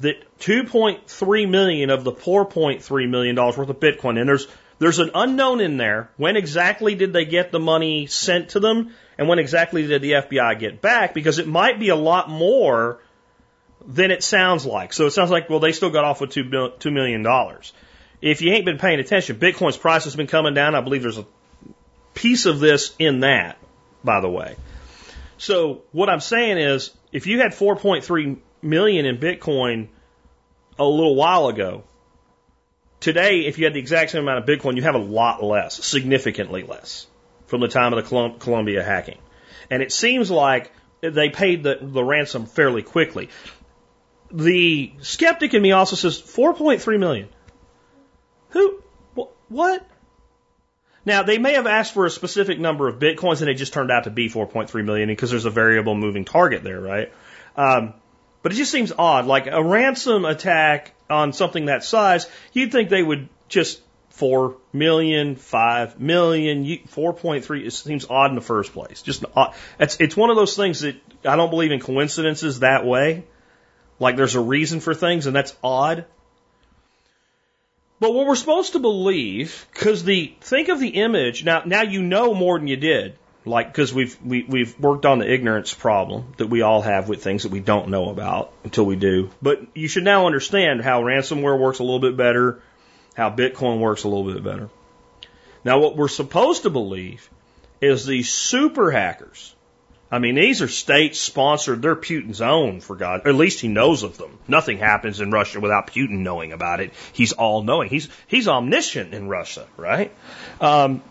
[0.00, 4.46] that 2.3 million of the 4.3 million dollars worth of Bitcoin, and there's
[4.78, 6.10] there's an unknown in there.
[6.16, 8.92] When exactly did they get the money sent to them?
[9.16, 11.14] And when exactly did the FBI get back?
[11.14, 13.00] Because it might be a lot more
[13.86, 14.92] than it sounds like.
[14.92, 17.24] So it sounds like, well, they still got off with $2 million.
[18.20, 20.74] If you ain't been paying attention, Bitcoin's price has been coming down.
[20.74, 21.26] I believe there's a
[22.14, 23.58] piece of this in that,
[24.02, 24.56] by the way.
[25.36, 29.88] So what I'm saying is, if you had 4.3 million in Bitcoin
[30.78, 31.84] a little while ago,
[33.04, 35.84] Today, if you had the exact same amount of Bitcoin, you have a lot less,
[35.84, 37.06] significantly less,
[37.44, 39.18] from the time of the Columbia hacking.
[39.68, 43.28] And it seems like they paid the, the ransom fairly quickly.
[44.32, 47.28] The skeptic in me also says 4.3 million.
[48.48, 48.82] Who?
[49.50, 49.86] What?
[51.04, 53.90] Now, they may have asked for a specific number of bitcoins and it just turned
[53.90, 57.12] out to be 4.3 million because there's a variable moving target there, right?
[57.54, 57.92] Um,
[58.44, 59.24] but it just seems odd.
[59.24, 63.80] Like a ransom attack on something that size, you'd think they would just
[64.10, 67.66] four million, five million, four point three.
[67.66, 69.00] It seems odd in the first place.
[69.00, 69.54] Just odd.
[69.80, 73.24] It's it's one of those things that I don't believe in coincidences that way.
[73.98, 76.04] Like there's a reason for things, and that's odd.
[77.98, 81.62] But what we're supposed to believe, because the think of the image now.
[81.64, 85.30] Now you know more than you did, like because we've we, we've worked on the
[85.30, 88.96] ignorance problem that we all have with things that we don't know about until we
[88.96, 89.30] do.
[89.42, 92.62] But you should now understand how ransomware works a little bit better,
[93.14, 94.70] how Bitcoin works a little bit better.
[95.64, 97.28] Now, what we're supposed to believe
[97.80, 99.54] is these super hackers.
[100.10, 101.82] I mean, these are state sponsored.
[101.82, 103.26] They're Putin's own, for God.
[103.26, 104.38] At least he knows of them.
[104.46, 106.92] Nothing happens in Russia without Putin knowing about it.
[107.12, 107.88] He's all knowing.
[107.88, 110.12] He's, he's omniscient in Russia, right?
[110.60, 111.02] Um,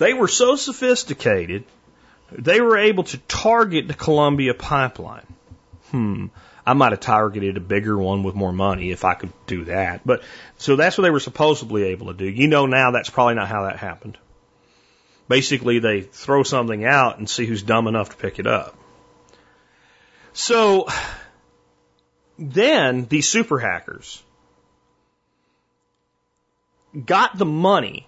[0.00, 1.64] they were so sophisticated,
[2.32, 5.26] they were able to target the Colonial pipeline.
[5.90, 6.26] Hmm.
[6.64, 10.00] I might have targeted a bigger one with more money if I could do that.
[10.06, 10.22] But
[10.56, 12.24] so that's what they were supposedly able to do.
[12.24, 14.16] You know now that's probably not how that happened.
[15.28, 18.74] Basically, they throw something out and see who's dumb enough to pick it up.
[20.32, 20.88] So
[22.38, 24.22] then these super hackers
[27.04, 28.06] got the money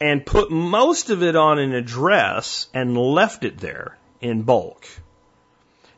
[0.00, 4.86] and put most of it on an address and left it there in bulk.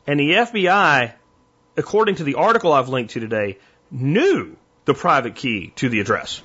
[0.05, 1.13] And the FBI,
[1.77, 3.57] according to the article I've linked to today,
[3.89, 6.41] knew the private key to the address.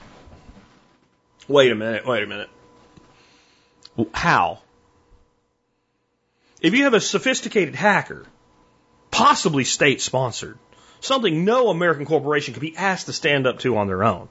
[1.48, 2.50] Wait a minute, wait a minute.
[4.14, 4.60] How?
[6.60, 8.26] If you have a sophisticated hacker,
[9.10, 10.58] possibly state sponsored,
[11.00, 14.28] something no American corporation could be asked to stand up to on their own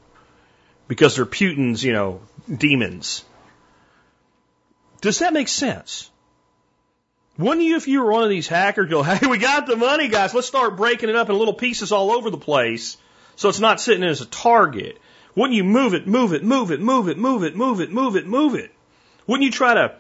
[0.88, 2.22] because they're Putin's, you know,
[2.54, 3.24] demons.
[5.02, 6.10] Does that make sense?
[7.38, 10.08] Wouldn't you, if you were one of these hackers, go, hey, we got the money,
[10.08, 10.34] guys.
[10.34, 12.98] Let's start breaking it up in little pieces all over the place
[13.36, 15.00] so it's not sitting as a target.
[15.36, 18.16] Wouldn't you move it, move it, move it, move it, move it, move it, move
[18.16, 18.72] it, move it?
[19.28, 19.96] Wouldn't you try to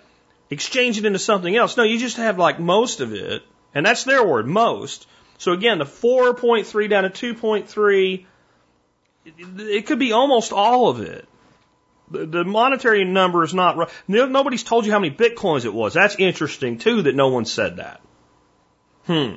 [0.49, 1.77] exchange it into something else?
[1.77, 3.43] No, you just have like most of it,
[3.75, 5.05] and that's their word, most.
[5.37, 8.25] So again, the 4.3 down to 2.3,
[9.37, 11.27] it could be almost all of it.
[12.09, 13.89] The, monetary number is not right.
[14.07, 15.93] Nobody's told you how many bitcoins it was.
[15.93, 18.01] That's interesting too that no one said that.
[19.05, 19.35] Hmm.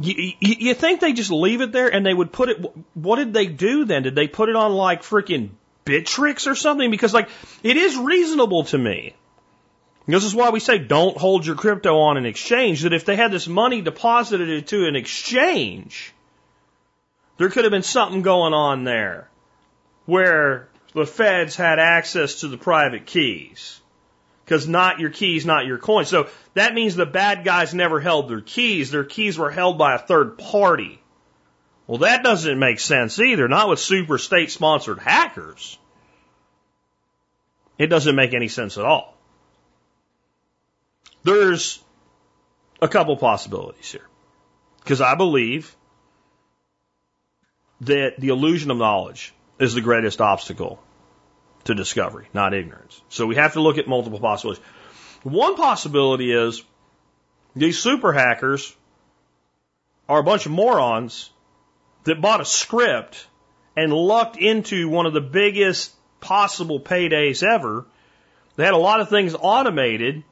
[0.00, 2.58] You, you, you think they just leave it there and they would put it?
[2.94, 4.02] What did they do then?
[4.02, 5.50] Did they put it on like freaking
[5.86, 6.90] Bittrex or something?
[6.90, 7.30] Because like
[7.62, 9.14] it is reasonable to me.
[10.06, 12.82] This is why we say don't hold your crypto on an exchange.
[12.82, 16.12] That if they had this money deposited into an exchange,
[17.36, 19.28] there could have been something going on there
[20.06, 23.80] where the feds had access to the private keys.
[24.44, 26.08] Because not your keys, not your coins.
[26.08, 28.90] So that means the bad guys never held their keys.
[28.90, 31.00] Their keys were held by a third party.
[31.86, 33.48] Well, that doesn't make sense either.
[33.48, 35.78] Not with super state sponsored hackers.
[37.78, 39.16] It doesn't make any sense at all.
[41.24, 41.82] There's
[42.80, 44.06] a couple possibilities here.
[44.82, 45.74] Because I believe
[47.82, 50.82] that the illusion of knowledge is the greatest obstacle
[51.64, 53.00] to discovery, not ignorance.
[53.08, 54.64] So we have to look at multiple possibilities.
[55.22, 56.62] One possibility is
[57.56, 58.74] these super hackers
[60.08, 61.30] are a bunch of morons
[62.04, 63.26] that bought a script
[63.76, 67.86] and lucked into one of the biggest possible paydays ever.
[68.56, 70.22] They had a lot of things automated.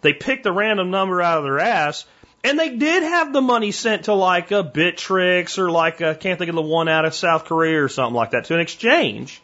[0.00, 2.06] They picked a random number out of their ass
[2.42, 6.38] and they did have the money sent to like a Bittrex or like a, can't
[6.38, 9.42] think of the one out of South Korea or something like that to an exchange.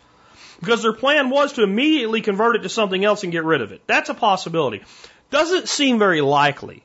[0.60, 3.72] Because their plan was to immediately convert it to something else and get rid of
[3.72, 3.82] it.
[3.86, 4.82] That's a possibility.
[5.30, 6.82] Doesn't seem very likely.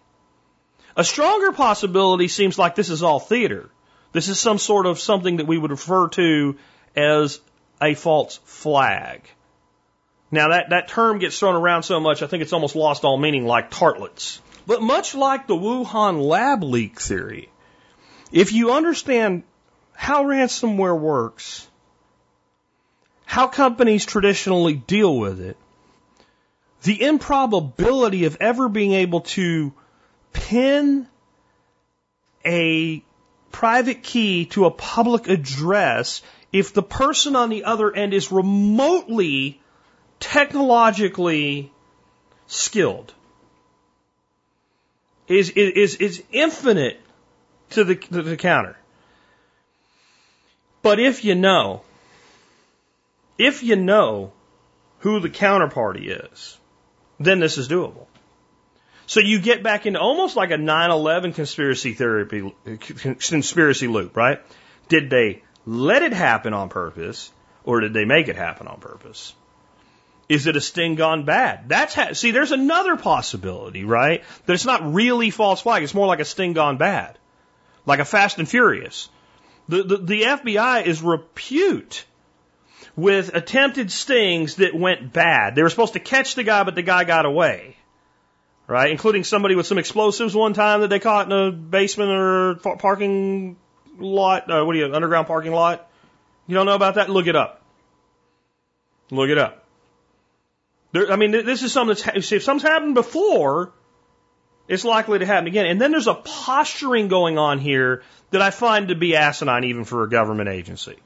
[0.97, 3.69] A stronger possibility seems like this is all theater.
[4.11, 6.57] This is some sort of something that we would refer to
[6.95, 7.39] as
[7.81, 9.21] a false flag.
[10.31, 13.17] Now that, that term gets thrown around so much, I think it's almost lost all
[13.17, 14.41] meaning like tartlets.
[14.71, 17.49] But much like the Wuhan lab leak theory,
[18.31, 19.43] if you understand
[19.91, 21.67] how ransomware works,
[23.25, 25.57] how companies traditionally deal with it,
[26.83, 29.73] the improbability of ever being able to
[30.31, 31.05] pin
[32.45, 33.03] a
[33.51, 36.21] private key to a public address
[36.53, 39.59] if the person on the other end is remotely
[40.21, 41.73] technologically
[42.47, 43.13] skilled
[45.27, 46.99] is, is, is infinite
[47.71, 48.77] to the, to the counter.
[50.81, 51.83] But if you know,
[53.37, 54.33] if you know
[54.99, 56.57] who the counterparty is,
[57.19, 58.07] then this is doable.
[59.05, 64.39] So you get back into almost like a 9/11 conspiracy therapy conspiracy loop, right?
[64.87, 67.31] Did they let it happen on purpose
[67.63, 69.33] or did they make it happen on purpose?
[70.31, 71.67] Is it a sting gone bad?
[71.67, 74.23] That's ha- see, there's another possibility, right?
[74.45, 75.83] That it's not really false flag.
[75.83, 77.17] It's more like a sting gone bad,
[77.85, 79.09] like a Fast and Furious.
[79.67, 82.05] The, the, the FBI is repute
[82.95, 85.55] with attempted stings that went bad.
[85.55, 87.75] They were supposed to catch the guy, but the guy got away.
[88.67, 88.89] Right?
[88.89, 93.57] Including somebody with some explosives one time that they caught in a basement or parking
[93.97, 94.49] lot.
[94.49, 95.89] Uh, what do you, underground parking lot?
[96.47, 97.09] You don't know about that?
[97.09, 97.61] Look it up.
[99.09, 99.60] Look it up.
[100.91, 103.71] There, I mean, this is something that's, if something's happened before,
[104.67, 105.65] it's likely to happen again.
[105.65, 109.83] And then there's a posturing going on here that I find to be asinine even
[109.83, 110.97] for a government agency.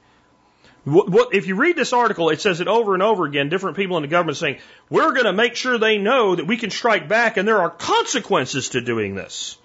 [0.84, 3.76] What, what, if you read this article, it says it over and over again, different
[3.76, 4.60] people in the government saying,
[4.90, 7.72] we're going to make sure they know that we can strike back and there are
[7.72, 9.58] consequences to doing this.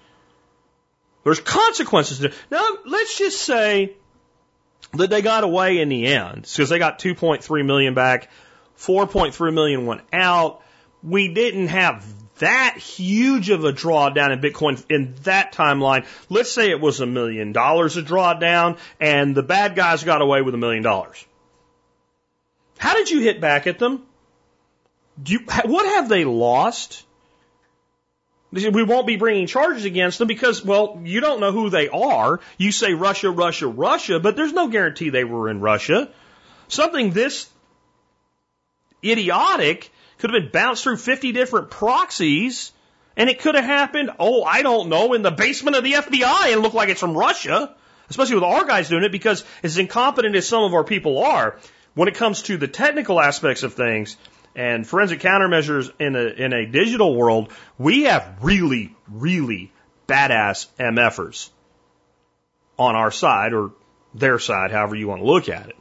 [1.23, 3.97] There's consequences to Now, let's just say
[4.95, 8.31] that they got away in the end because they got 2.3 million back,
[8.81, 10.63] 4.3 million went out.
[11.03, 12.05] We didn't have
[12.39, 16.07] that huge of a drawdown in Bitcoin in that timeline.
[16.31, 20.41] Let's say it was a million dollars a drawdown and the bad guys got away
[20.41, 21.25] with a million dollars.
[22.79, 24.03] How did you hit back at them?
[25.23, 27.05] Do You, what have they lost?
[28.53, 32.41] We won't be bringing charges against them because, well, you don't know who they are.
[32.57, 36.11] You say Russia, Russia, Russia, but there's no guarantee they were in Russia.
[36.67, 37.49] Something this
[39.05, 42.73] idiotic could have been bounced through 50 different proxies,
[43.17, 46.53] and it could have happened, oh, I don't know, in the basement of the FBI
[46.53, 47.75] and look like it's from Russia,
[48.09, 51.59] especially with our guys doing it, because as incompetent as some of our people are,
[51.95, 54.17] when it comes to the technical aspects of things
[54.55, 59.73] and forensic countermeasures in a, in a digital world, we have really, really
[60.07, 61.51] badass MFers
[62.79, 63.73] on our side or
[64.15, 65.77] their side, however you want to look at it.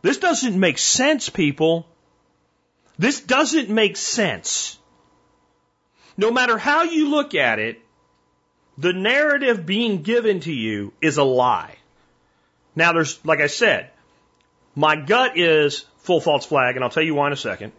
[0.00, 1.86] This doesn't make sense, people.
[2.98, 4.78] This doesn't make sense.
[6.16, 7.80] No matter how you look at it,
[8.78, 11.76] the narrative being given to you is a lie.
[12.74, 13.90] Now there's, like I said,
[14.74, 17.72] my gut is full false flag, and I'll tell you why in a second.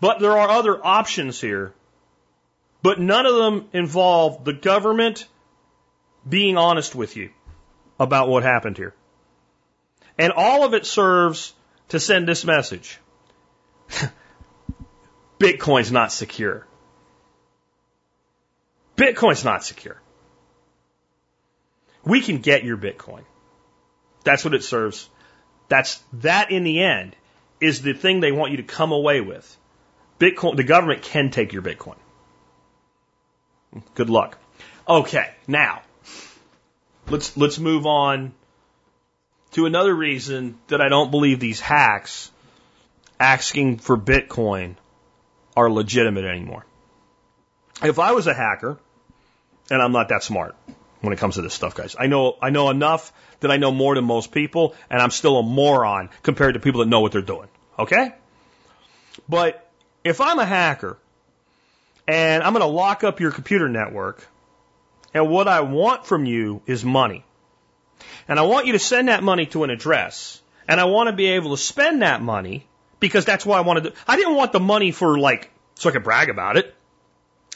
[0.00, 1.72] But there are other options here,
[2.82, 5.26] but none of them involve the government
[6.28, 7.30] being honest with you
[7.98, 8.94] about what happened here.
[10.18, 11.54] And all of it serves
[11.88, 12.98] to send this message.
[15.38, 16.66] Bitcoin's not secure.
[18.96, 20.00] Bitcoin's not secure.
[22.04, 23.24] We can get your Bitcoin.
[24.24, 25.08] That's what it serves.
[25.68, 27.16] That's that in the end
[27.60, 29.56] is the thing they want you to come away with.
[30.18, 31.96] Bitcoin, the government can take your Bitcoin.
[33.94, 34.38] Good luck.
[34.86, 35.82] Okay, now
[37.08, 38.32] let's let's move on
[39.52, 42.30] to another reason that I don't believe these hacks
[43.20, 44.76] asking for Bitcoin
[45.56, 46.64] are legitimate anymore.
[47.82, 48.78] If I was a hacker,
[49.70, 50.56] and I'm not that smart
[51.00, 51.94] when it comes to this stuff, guys.
[51.98, 55.38] I know I know enough that I know more than most people, and I'm still
[55.38, 57.48] a moron compared to people that know what they're doing.
[57.78, 58.12] Okay?
[59.28, 59.70] But
[60.02, 60.98] if I'm a hacker
[62.08, 64.26] and I'm to lock up your computer network,
[65.14, 67.24] and what I want from you is money.
[68.28, 70.40] And I want you to send that money to an address.
[70.68, 72.66] And I want to be able to spend that money
[73.00, 73.92] because that's why I wanted to.
[74.06, 76.74] I didn't want the money for like so I could brag about it.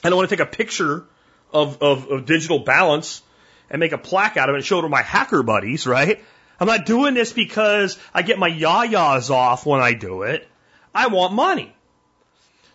[0.03, 1.05] I don't want to take a picture
[1.53, 3.23] of, of, of digital balance
[3.71, 6.23] and make a plaque out of it and show it to my hacker buddies, right?
[6.59, 10.49] I'm not doing this because I get my yah-yahs off when I do it.
[10.95, 11.75] I want money.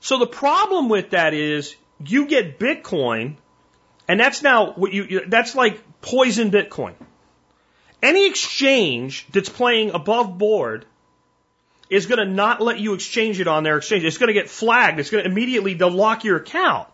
[0.01, 3.35] So the problem with that is you get Bitcoin
[4.07, 6.93] and that's now what you, that's like poison Bitcoin.
[8.01, 10.85] Any exchange that's playing above board
[11.89, 14.03] is going to not let you exchange it on their exchange.
[14.03, 14.99] It's going to get flagged.
[14.99, 16.87] It's going to immediately they'll lock your account.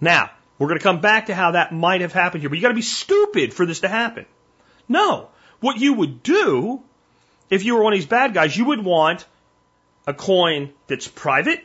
[0.00, 2.62] Now, we're going to come back to how that might have happened here, but you
[2.62, 4.26] got to be stupid for this to happen.
[4.88, 5.28] No.
[5.60, 6.82] What you would do
[7.48, 9.26] if you were one of these bad guys, you would want
[10.06, 11.62] a coin that's private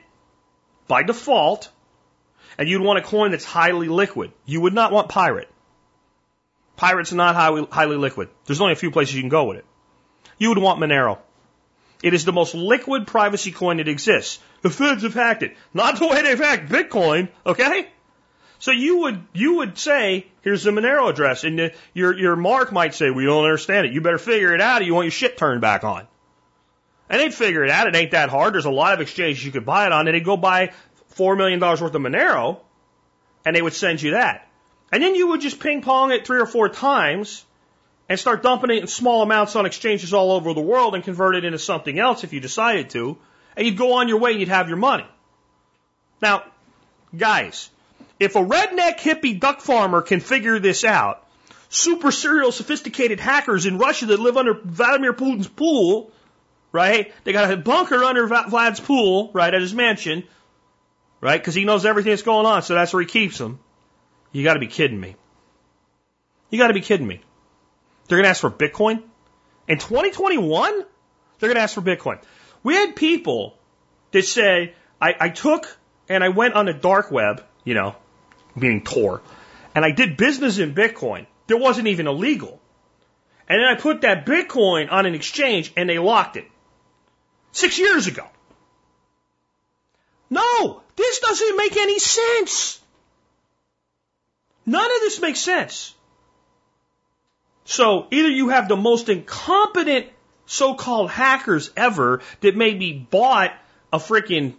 [0.88, 1.70] by default,
[2.58, 4.32] and you'd want a coin that's highly liquid.
[4.46, 5.50] You would not want pirate.
[6.76, 8.30] Pirate's not highly, highly liquid.
[8.46, 9.66] There's only a few places you can go with it.
[10.38, 11.20] You would want Monero.
[12.06, 14.38] It is the most liquid privacy coin that exists.
[14.62, 15.58] The feds have hacked it.
[15.74, 17.90] Not the way they've hacked Bitcoin, okay?
[18.60, 22.72] So you would you would say, here's the Monero address, and the, your your mark
[22.72, 23.92] might say, we don't understand it.
[23.92, 26.08] You better figure it out, or you want your shit turned back on.
[27.10, 27.88] And they'd figure it out.
[27.88, 28.54] It ain't that hard.
[28.54, 30.74] There's a lot of exchanges you could buy it on, and they'd go buy
[31.08, 32.60] four million dollars worth of Monero,
[33.46, 34.48] and they would send you that.
[34.92, 37.44] And then you would just ping pong it three or four times,
[38.08, 41.36] and start dumping it in small amounts on exchanges all over the world and convert
[41.36, 43.18] it into something else if you decided to,
[43.58, 45.06] and you'd go on your way and you'd have your money.
[46.22, 46.44] Now,
[47.16, 47.70] guys,
[48.20, 51.26] if a redneck hippie duck farmer can figure this out,
[51.70, 56.12] super serial sophisticated hackers in Russia that live under Vladimir Putin's pool,
[56.72, 57.14] right?
[57.24, 60.24] They got a bunker under Vlad's pool, right, at his mansion,
[61.22, 61.40] right?
[61.40, 63.60] Because he knows everything that's going on, so that's where he keeps them.
[64.32, 65.16] You got to be kidding me.
[66.50, 67.22] You got to be kidding me.
[68.08, 69.04] They're going to ask for Bitcoin
[69.68, 70.86] in 2021.
[71.40, 72.20] They're going to ask for Bitcoin.
[72.64, 73.58] We had people
[74.12, 75.78] that say, I, I took
[76.08, 77.96] and I went on the dark web, you know,
[78.56, 79.22] meaning Tor,
[79.74, 82.62] and I did business in Bitcoin that wasn't even illegal.
[83.48, 86.48] And then I put that Bitcoin on an exchange and they locked it.
[87.52, 88.28] Six years ago.
[90.30, 92.82] No, this doesn't make any sense.
[94.66, 95.95] None of this makes sense.
[97.66, 100.08] So either you have the most incompetent
[100.46, 103.52] so-called hackers ever that maybe bought
[103.92, 104.54] a freaking,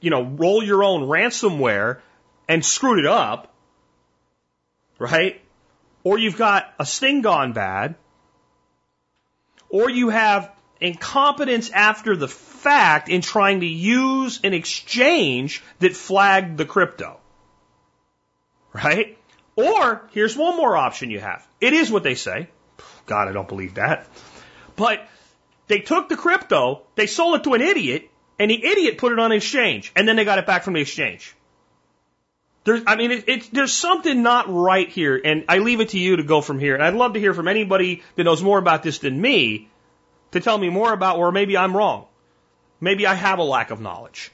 [0.00, 2.00] you know, roll your own ransomware
[2.48, 3.54] and screwed it up,
[4.98, 5.40] right?
[6.04, 7.94] Or you've got a sting gone bad,
[9.70, 16.58] or you have incompetence after the fact in trying to use an exchange that flagged
[16.58, 17.18] the crypto.
[18.74, 19.16] Right?
[19.56, 21.46] Or here's one more option you have.
[21.60, 22.48] It is what they say.
[23.06, 24.06] God, I don't believe that.
[24.76, 25.06] But
[25.66, 29.18] they took the crypto, they sold it to an idiot, and the idiot put it
[29.18, 31.34] on exchange, and then they got it back from the exchange.
[32.64, 35.98] There's, I mean, it, it, there's something not right here, and I leave it to
[35.98, 36.74] you to go from here.
[36.74, 39.68] And I'd love to hear from anybody that knows more about this than me
[40.30, 42.06] to tell me more about where maybe I'm wrong.
[42.80, 44.30] Maybe I have a lack of knowledge.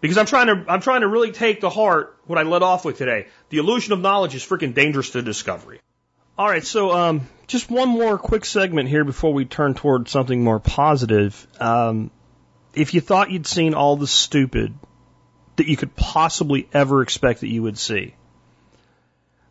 [0.00, 2.84] Because I'm trying to, I'm trying to really take to heart what I led off
[2.84, 3.28] with today.
[3.48, 5.80] The illusion of knowledge is freaking dangerous to discovery.
[6.38, 10.44] All right, so um, just one more quick segment here before we turn toward something
[10.44, 11.46] more positive.
[11.58, 12.10] Um,
[12.74, 14.74] if you thought you'd seen all the stupid
[15.56, 18.14] that you could possibly ever expect that you would see,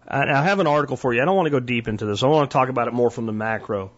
[0.07, 1.21] I have an article for you.
[1.23, 2.21] I don't want to go deep into this.
[2.21, 3.89] I want to talk about it more from the macro.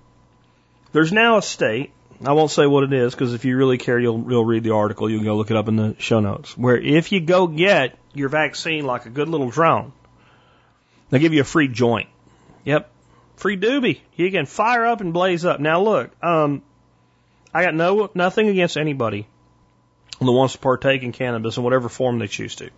[0.94, 1.92] There's now a state
[2.24, 4.74] I won't say what it is because if you really care, you'll, you'll read the
[4.74, 5.10] article.
[5.10, 6.58] You can go look it up in the show notes.
[6.58, 9.94] Where if you go get your vaccine like a good little drone,
[11.10, 12.10] they'll give you a free joint.
[12.66, 12.90] Yep,
[13.36, 14.00] free doobie.
[14.16, 15.60] You can fire up and blaze up.
[15.60, 16.64] Now look, um,
[17.54, 19.28] I got no nothing against anybody
[20.20, 22.72] that wants to partake in cannabis in whatever form they choose to.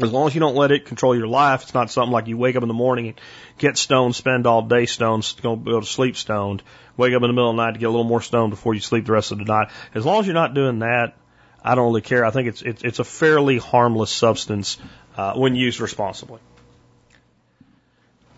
[0.00, 2.36] As long as you don't let it control your life, it's not something like you
[2.36, 3.20] wake up in the morning and
[3.58, 6.62] get stoned, spend all day stoned, go, to sleep stoned,
[6.96, 8.74] wake up in the middle of the night to get a little more stoned before
[8.74, 9.70] you sleep the rest of the night.
[9.94, 11.16] As long as you're not doing that,
[11.64, 12.24] I don't really care.
[12.24, 14.78] I think it's it's, it's a fairly harmless substance
[15.16, 16.40] uh, when used responsibly.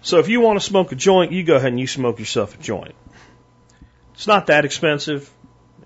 [0.02, 2.58] So if you want to smoke a joint, you go ahead and you smoke yourself
[2.58, 2.94] a joint.
[4.14, 5.30] It's not that expensive.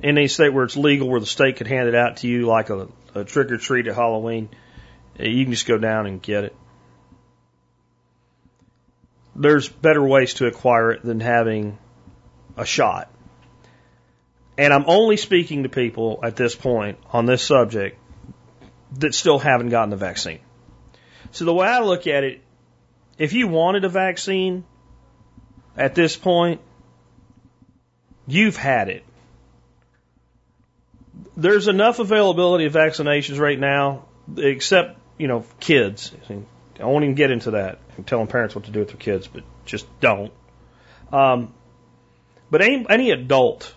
[0.00, 2.46] In any state where it's legal, where the state could hand it out to you
[2.46, 4.50] like a, a trick or treat at Halloween,
[5.18, 6.56] Eh, you can just go down and get it.
[9.36, 11.78] There's better ways to acquire it than having
[12.56, 13.10] a shot.
[14.56, 17.98] And I'm only speaking to people at this point on this subject
[18.98, 20.38] that still haven't gotten the vaccine.
[21.32, 22.42] So the way I look at it,
[23.18, 24.64] if you wanted a vaccine
[25.76, 26.60] at this point,
[28.26, 29.04] you've had it.
[31.36, 34.04] There's enough availability of vaccinations right now,
[34.36, 36.12] except you know, kids.
[36.80, 37.78] I won't even get into that.
[37.96, 40.32] I'm telling parents what to do with their kids, but just don't.
[41.12, 41.54] Um,
[42.50, 43.74] but any, any adult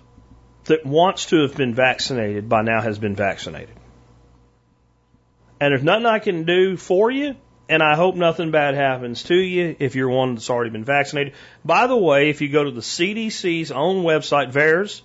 [0.66, 3.76] that wants to have been vaccinated by now has been vaccinated.
[5.60, 7.36] And there's nothing I can do for you,
[7.70, 11.34] and I hope nothing bad happens to you if you're one that's already been vaccinated.
[11.66, 15.02] By the way, if you go to the CDC's own website, VAERS,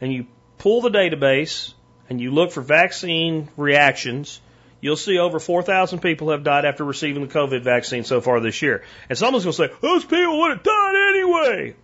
[0.00, 0.26] and you
[0.58, 1.72] pull the database
[2.08, 4.40] and you look for vaccine reactions,
[4.80, 8.60] you'll see over 4,000 people have died after receiving the COVID vaccine so far this
[8.62, 8.84] year.
[9.08, 11.76] And someone's going to say, those people would have died anyway.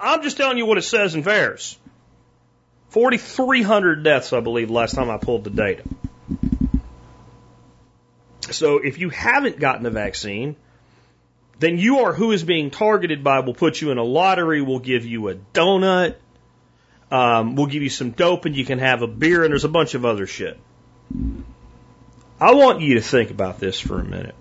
[0.00, 1.76] I'm just telling you what it says in VAERS.
[2.90, 5.82] 4,300 deaths, I believe, last time I pulled the data.
[8.50, 10.56] So if you haven't gotten the vaccine,
[11.58, 13.40] then you are who is being targeted by.
[13.40, 14.62] We'll put you in a lottery.
[14.62, 16.14] We'll give you a donut.
[17.10, 19.68] Um, we'll give you some dope and you can have a beer and there's a
[19.68, 20.58] bunch of other shit.
[22.40, 24.34] I want you to think about this for a minute.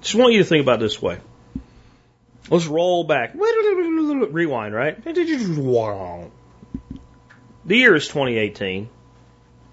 [0.00, 1.18] Just want you to think about this way.
[2.50, 3.34] Let's roll back.
[3.34, 5.02] Rewind, right?
[7.66, 8.88] The year is 2018.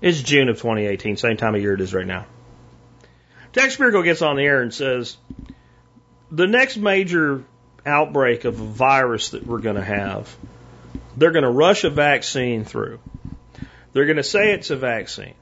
[0.01, 2.25] It's June of 2018, same time of year it is right now.
[3.51, 5.17] Jack Spirko gets on the air and says,
[6.31, 7.43] the next major
[7.85, 10.33] outbreak of a virus that we're going to have,
[11.17, 12.99] they're going to rush a vaccine through.
[13.93, 15.33] They're going to say it's a vaccine.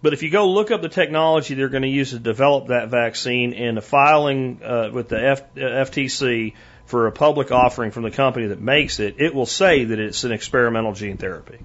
[0.00, 2.88] But if you go look up the technology they're going to use to develop that
[2.88, 6.54] vaccine and the filing uh, with the F, uh, FTC
[6.86, 10.24] for a public offering from the company that makes it, it will say that it's
[10.24, 11.58] an experimental gene therapy.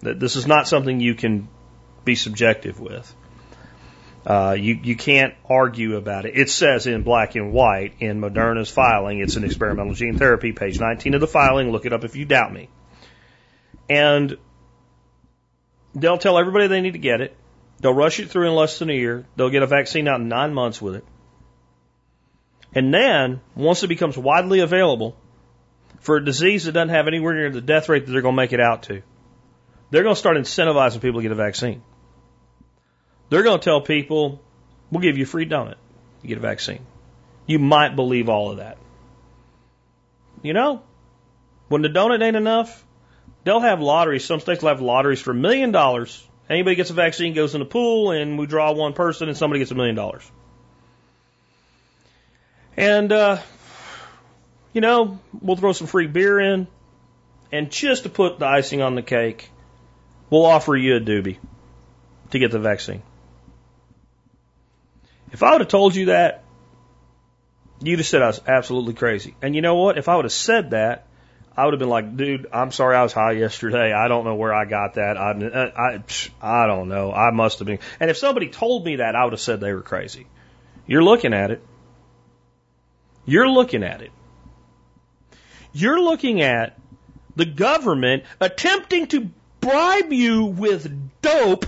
[0.00, 1.48] That this is not something you can
[2.04, 3.14] be subjective with.
[4.26, 6.36] Uh, you you can't argue about it.
[6.36, 10.52] It says in black and white in Moderna's filing, it's an experimental gene therapy.
[10.52, 11.70] Page 19 of the filing.
[11.70, 12.68] Look it up if you doubt me.
[13.90, 14.38] And
[15.94, 17.36] they'll tell everybody they need to get it.
[17.84, 19.26] They'll rush it through in less than a year.
[19.36, 21.04] They'll get a vaccine out in nine months with it.
[22.74, 25.14] And then, once it becomes widely available
[26.00, 28.40] for a disease that doesn't have anywhere near the death rate that they're going to
[28.42, 29.02] make it out to,
[29.90, 31.82] they're going to start incentivizing people to get a vaccine.
[33.28, 34.40] They're going to tell people,
[34.90, 35.76] we'll give you a free donut
[36.22, 36.86] You get a vaccine.
[37.44, 38.78] You might believe all of that.
[40.42, 40.82] You know,
[41.68, 42.82] when the donut ain't enough,
[43.44, 44.24] they'll have lotteries.
[44.24, 46.26] Some states will have lotteries for a million dollars.
[46.48, 49.60] Anybody gets a vaccine goes in the pool, and we draw one person, and somebody
[49.60, 50.30] gets a million dollars.
[52.76, 53.38] And, uh,
[54.72, 56.66] you know, we'll throw some free beer in,
[57.50, 59.48] and just to put the icing on the cake,
[60.28, 61.38] we'll offer you a doobie
[62.30, 63.02] to get the vaccine.
[65.32, 66.44] If I would have told you that,
[67.80, 69.34] you'd have said I was absolutely crazy.
[69.40, 69.98] And you know what?
[69.98, 71.06] If I would have said that,
[71.56, 73.92] I would have been like, dude, I'm sorry I was high yesterday.
[73.92, 75.16] I don't know where I got that.
[75.16, 77.12] I, uh, I, I don't know.
[77.12, 77.78] I must have been.
[78.00, 80.26] And if somebody told me that, I would have said they were crazy.
[80.86, 81.62] You're looking at it.
[83.24, 84.10] You're looking at it.
[85.72, 86.78] You're looking at
[87.36, 89.30] the government attempting to
[89.60, 90.90] bribe you with
[91.22, 91.66] dope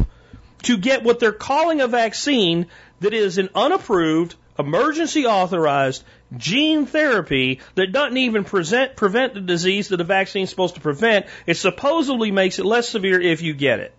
[0.62, 2.66] to get what they're calling a vaccine
[3.00, 6.04] that is an unapproved, emergency authorized
[6.36, 10.80] gene therapy that doesn't even present, prevent the disease that the vaccine is supposed to
[10.80, 11.26] prevent.
[11.46, 13.94] It supposedly makes it less severe if you get it.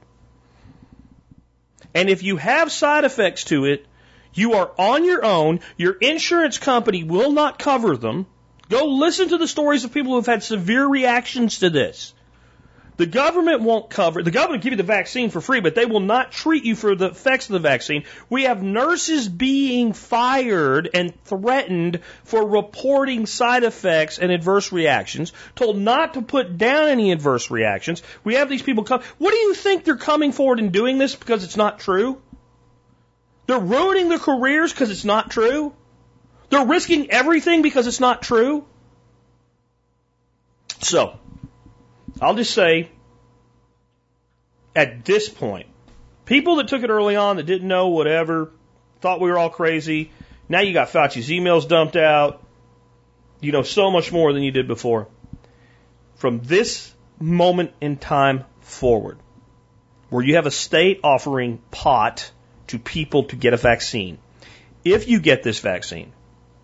[1.93, 3.85] And if you have side effects to it,
[4.33, 5.61] you are on your own.
[5.77, 8.27] Your insurance company will not cover them.
[8.69, 12.13] Go listen to the stories of people who have had severe reactions to this.
[12.97, 15.85] The government won't cover, the government will give you the vaccine for free, but they
[15.85, 18.05] will not treat you for the effects of the vaccine.
[18.27, 25.77] We have nurses being fired and threatened for reporting side effects and adverse reactions, told
[25.77, 28.01] not to put down any adverse reactions.
[28.23, 29.01] We have these people come.
[29.19, 32.19] What do you think they're coming forward and doing this because it's not true?
[33.45, 35.71] They're ruining their careers because it's not true.
[36.49, 38.65] They're risking everything because it's not true.
[40.81, 41.19] So,
[42.21, 42.89] I'll just say,
[44.75, 45.67] at this point,
[46.25, 48.51] people that took it early on that didn't know whatever,
[49.01, 50.11] thought we were all crazy.
[50.49, 52.43] Now you got Fauci's emails dumped out.
[53.39, 55.07] You know so much more than you did before.
[56.15, 59.19] From this moment in time forward,
[60.09, 62.31] where you have a state offering pot
[62.67, 64.17] to people to get a vaccine,
[64.83, 66.13] if you get this vaccine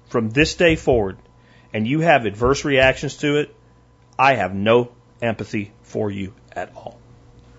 [0.07, 1.17] from this day forward
[1.73, 3.55] and you have adverse reactions to it,
[4.17, 4.91] I have no
[5.24, 6.99] empathy for you at all.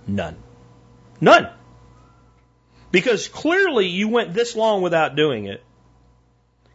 [0.06, 0.36] None.
[1.20, 1.48] None.
[2.90, 5.62] Because clearly you went this long without doing it.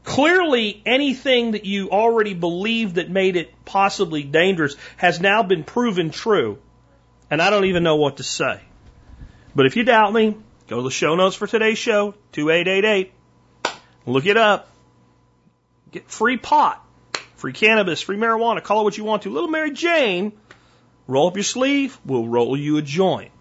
[0.04, 6.10] Clearly anything that you already believed that made it possibly dangerous has now been proven
[6.10, 6.58] true.
[7.30, 8.60] And I don't even know what to say.
[9.56, 10.36] But if you doubt me,
[10.68, 13.14] go to the show notes for today's show, 2888.
[14.06, 14.68] Look it up.
[15.92, 16.84] Get free pot,
[17.36, 19.30] free cannabis, free marijuana, call it what you want to.
[19.30, 20.34] Little Mary Jane
[21.10, 23.32] Roll up your sleeve, we'll roll you a joint.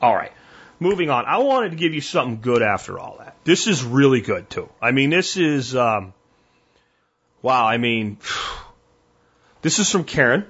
[0.00, 0.32] All right.
[0.80, 1.26] Moving on.
[1.26, 3.36] I wanted to give you something good after all that.
[3.44, 4.70] This is really good too.
[4.80, 6.14] I mean, this is, um,
[7.42, 7.66] wow.
[7.66, 8.16] I mean,
[9.60, 10.46] this is from Karen.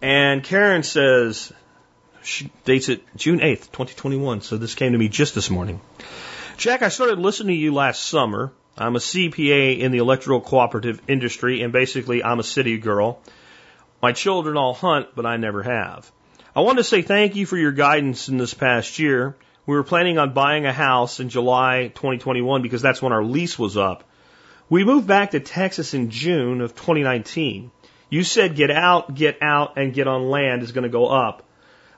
[0.00, 1.52] And Karen says,
[2.22, 4.40] she dates it June 8th, 2021.
[4.42, 5.80] So this came to me just this morning.
[6.58, 8.52] Jack, I started listening to you last summer.
[8.78, 13.20] I'm a CPA in the electrical cooperative industry, and basically I'm a city girl.
[14.06, 16.12] My children all hunt, but I never have.
[16.54, 19.36] I want to say thank you for your guidance in this past year.
[19.66, 23.58] We were planning on buying a house in July 2021 because that's when our lease
[23.58, 24.04] was up.
[24.70, 27.72] We moved back to Texas in June of 2019.
[28.08, 31.42] You said get out, get out, and get on land is going to go up.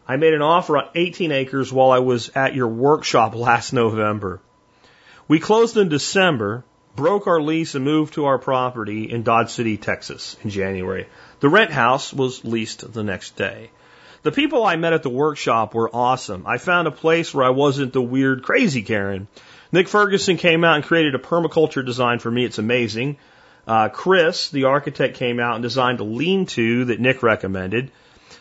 [0.06, 4.40] I made an offer on 18 acres while I was at your workshop last November.
[5.28, 6.64] We closed in December,
[6.96, 11.06] broke our lease, and moved to our property in Dodge City, Texas in January.
[11.40, 13.70] The rent house was leased the next day.
[14.22, 16.44] The people I met at the workshop were awesome.
[16.46, 19.28] I found a place where I wasn't the weird, crazy Karen.
[19.70, 22.44] Nick Ferguson came out and created a permaculture design for me.
[22.44, 23.18] It's amazing.
[23.66, 27.90] Uh, Chris, the architect, came out and designed a lean-to that Nick recommended.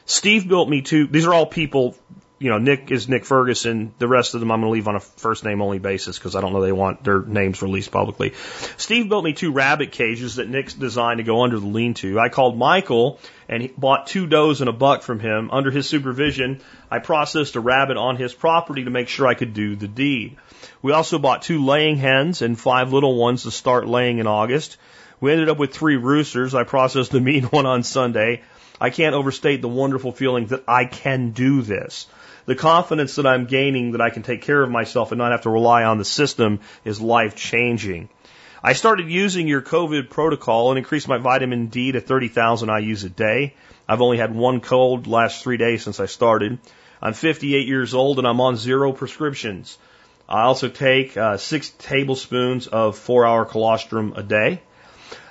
[0.06, 1.06] Steve built me two.
[1.06, 1.96] These are all people
[2.40, 3.94] you know, Nick is Nick Ferguson.
[3.98, 6.36] The rest of them I'm going to leave on a first name only basis because
[6.36, 8.34] I don't know they want their names released publicly.
[8.78, 12.20] Steve built me two rabbit cages that Nick's designed to go under the lean-to.
[12.20, 13.20] I called Michael
[13.50, 15.50] and he bought two does and a buck from him.
[15.52, 16.62] Under his supervision,
[16.92, 20.38] I processed a rabbit on his property to make sure I could do the deed.
[20.84, 24.78] We also bought two laying hens and five little ones to start laying in August.
[25.20, 26.54] We ended up with three roosters.
[26.54, 28.44] I processed the mean one on Sunday.
[28.80, 32.06] I can't overstate the wonderful feeling that I can do this.
[32.48, 35.42] The confidence that I'm gaining that I can take care of myself and not have
[35.42, 38.08] to rely on the system is life changing.
[38.64, 43.10] I started using your COVID protocol and increased my vitamin D to 30,000 IUs a
[43.10, 43.54] day.
[43.86, 46.58] I've only had one cold last three days since I started.
[47.02, 49.78] I'm 58 years old and I'm on zero prescriptions.
[50.30, 54.62] I also take uh, six tablespoons of four hour colostrum a day.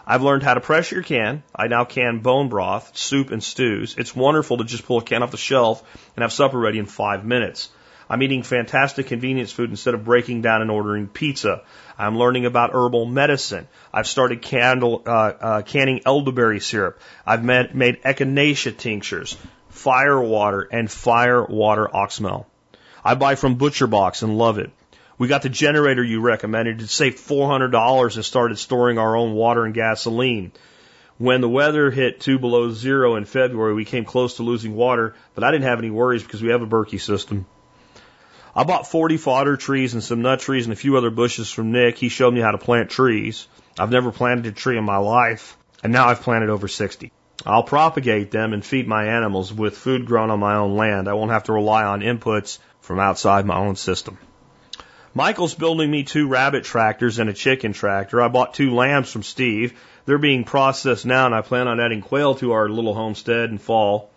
[0.07, 1.43] I've learned how to pressure can.
[1.55, 3.97] I now can bone broth, soup, and stews.
[3.99, 5.83] It's wonderful to just pull a can off the shelf
[6.15, 7.71] and have supper ready in five minutes.
[8.09, 11.63] I'm eating fantastic convenience food instead of breaking down and ordering pizza.
[11.99, 13.67] I'm learning about herbal medicine.
[13.93, 17.01] I've started candle, uh, uh, canning elderberry syrup.
[17.27, 19.37] I've made, made echinacea tinctures,
[19.71, 22.47] fire water, and fire water oxymel.
[23.05, 24.71] I buy from Butcher Box and love it.
[25.19, 26.83] We got the generator you recommended.
[26.83, 30.53] It saved $400 and started storing our own water and gasoline.
[31.17, 35.15] When the weather hit two below zero in February, we came close to losing water,
[35.35, 37.47] but I didn't have any worries because we have a Berkey system.
[38.55, 41.73] I bought 40 fodder trees and some nut trees and a few other bushes from
[41.73, 41.97] Nick.
[41.97, 43.49] He showed me how to plant trees.
[43.79, 47.11] I've never planted a tree in my life, and now I've planted over 60.
[47.47, 51.09] I'll propagate them and feed my animals with food grown on my own land.
[51.09, 54.19] I won't have to rely on inputs from outside my own system.
[55.17, 58.21] Michael's building me two rabbit tractors and a chicken tractor.
[58.21, 59.73] I bought two lambs from Steve.
[60.05, 63.57] They're being processed now, and I plan on adding quail to our little homestead in
[63.57, 64.11] fall.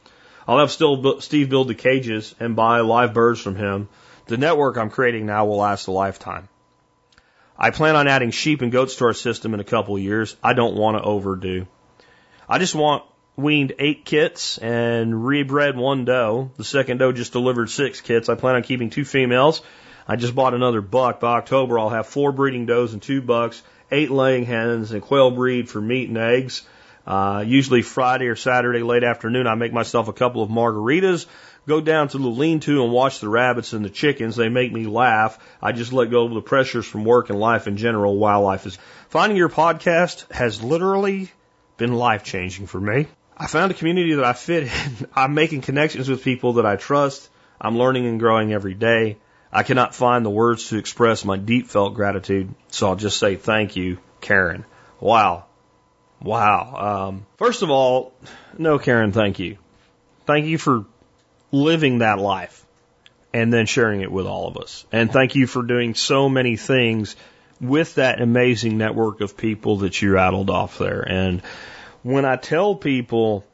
[0.45, 3.87] I'll have still Steve build the cages and buy live birds from him.
[4.25, 6.49] The network I'm creating now will last a lifetime.
[7.57, 10.35] I plan on adding sheep and goats to our system in a couple of years.
[10.43, 11.65] I don't want to overdo.
[12.49, 13.05] I just want
[13.37, 16.51] weaned eight kits and rebred one doe.
[16.57, 18.27] The second doe just delivered six kits.
[18.27, 19.61] I plan on keeping two females
[20.09, 21.19] I just bought another buck.
[21.19, 25.29] By October, I'll have four breeding does and two bucks, eight laying hens, and quail
[25.29, 26.63] breed for meat and eggs.
[27.05, 31.27] Uh, usually Friday or Saturday late afternoon, I make myself a couple of margaritas,
[31.67, 34.35] go down to the lean-to and watch the rabbits and the chickens.
[34.35, 35.37] They make me laugh.
[35.61, 38.17] I just let go of the pressures from work and life in general.
[38.17, 38.79] Wildlife is
[39.09, 41.31] finding your podcast has literally
[41.77, 43.05] been life changing for me.
[43.37, 45.07] I found a community that I fit in.
[45.15, 47.29] I'm making connections with people that I trust.
[47.61, 49.17] I'm learning and growing every day.
[49.51, 53.35] I cannot find the words to express my deep felt gratitude, so I'll just say
[53.35, 54.65] thank you, Karen.
[54.99, 55.45] Wow.
[56.21, 57.07] Wow.
[57.07, 58.13] Um, first of all,
[58.57, 59.57] no, Karen, thank you.
[60.25, 60.85] Thank you for
[61.51, 62.63] living that life
[63.33, 64.85] and then sharing it with all of us.
[64.91, 67.15] And thank you for doing so many things
[67.61, 71.01] with that amazing network of people that you rattled off there.
[71.01, 71.41] And
[72.03, 73.45] when I tell people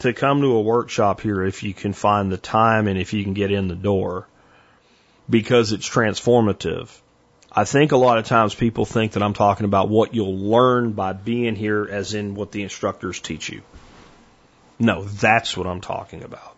[0.00, 3.22] to come to a workshop here, if you can find the time and if you
[3.22, 4.26] can get in the door,
[5.30, 6.90] because it's transformative.
[7.52, 10.92] I think a lot of times people think that I'm talking about what you'll learn
[10.92, 13.62] by being here, as in what the instructors teach you.
[14.78, 16.56] No, that's what I'm talking about.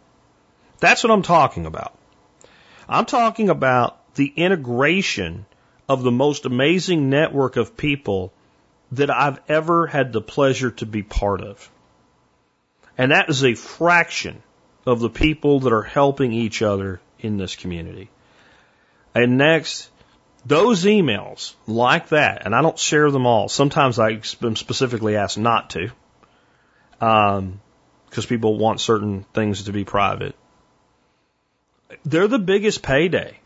[0.80, 1.96] That's what I'm talking about.
[2.88, 5.46] I'm talking about the integration
[5.88, 8.32] of the most amazing network of people
[8.92, 11.70] that I've ever had the pleasure to be part of.
[12.98, 14.42] And that is a fraction
[14.84, 18.10] of the people that are helping each other in this community.
[19.14, 19.90] And next,
[20.44, 23.48] those emails like that, and I don't share them all.
[23.48, 25.90] Sometimes I am specifically asked not to,
[27.00, 27.60] um,
[28.08, 30.34] because people want certain things to be private.
[32.04, 33.38] They're the biggest payday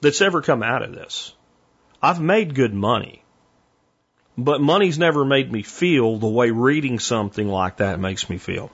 [0.00, 1.34] that's ever come out of this.
[2.02, 3.22] I've made good money,
[4.38, 8.70] but money's never made me feel the way reading something like that makes me feel.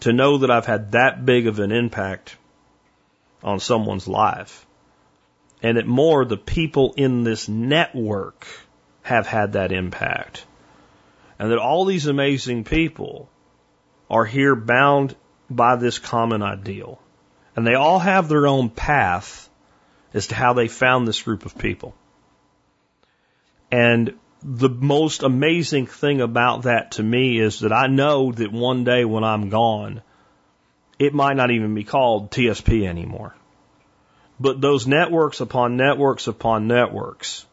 [0.00, 2.36] To know that I've had that big of an impact
[3.42, 4.66] on someone's life
[5.62, 8.46] and that more the people in this network
[9.02, 10.44] have had that impact.
[11.38, 13.28] And that all these amazing people
[14.10, 15.16] are here bound
[15.48, 17.00] by this common ideal.
[17.56, 19.48] And they all have their own path
[20.12, 21.94] as to how they found this group of people.
[23.70, 28.84] And the most amazing thing about that to me is that I know that one
[28.84, 30.02] day when I'm gone,
[30.98, 33.34] it might not even be called TSP anymore.
[34.42, 37.46] But those networks upon networks upon networks,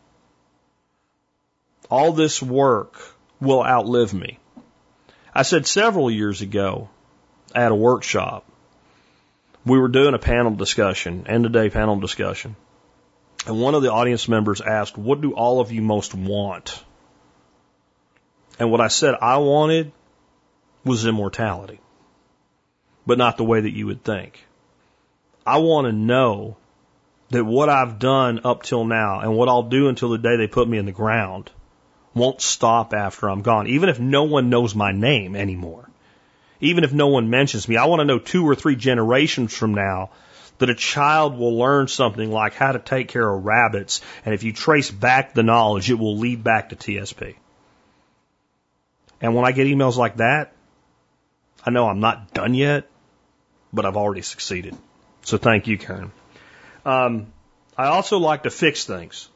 [1.88, 3.00] all this work
[3.40, 4.40] will outlive me.
[5.32, 6.90] I said several years ago
[7.54, 8.44] at a workshop,
[9.64, 12.56] we were doing a panel discussion, end of day panel discussion.
[13.46, 16.84] And one of the audience members asked, What do all of you most want?
[18.58, 19.92] And what I said I wanted
[20.84, 21.82] was immortality,
[23.06, 24.44] but not the way that you would think.
[25.46, 26.58] I want to know
[27.30, 30.48] that what I've done up till now and what I'll do until the day they
[30.48, 31.52] put me in the ground
[32.14, 35.90] won't stop after I'm gone, even if no one knows my name anymore.
[36.60, 39.74] Even if no one mentions me, I want to know two or three generations from
[39.74, 40.10] now
[40.58, 44.44] that a child will learn something like how to take care of rabbits, and if
[44.44, 47.36] you trace back the knowledge, it will lead back to TSP.
[49.22, 50.54] And when I get emails like that,
[51.66, 52.90] I know I'm not done yet,
[53.72, 54.76] but I've already succeeded.
[55.22, 56.12] So thank you, Karen.
[56.90, 57.34] Um,
[57.78, 59.30] I also like to fix things.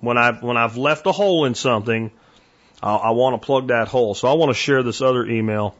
[0.00, 2.10] When I've, when I've left a hole in something,
[2.82, 4.14] I, I want to plug that hole.
[4.14, 5.76] So I want to share this other email.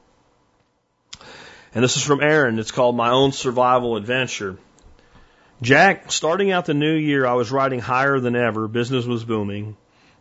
[1.74, 2.58] And this is from Aaron.
[2.58, 4.58] It's called My Own Survival Adventure.
[5.62, 8.68] Jack, starting out the new year, I was riding higher than ever.
[8.68, 9.76] Business was booming.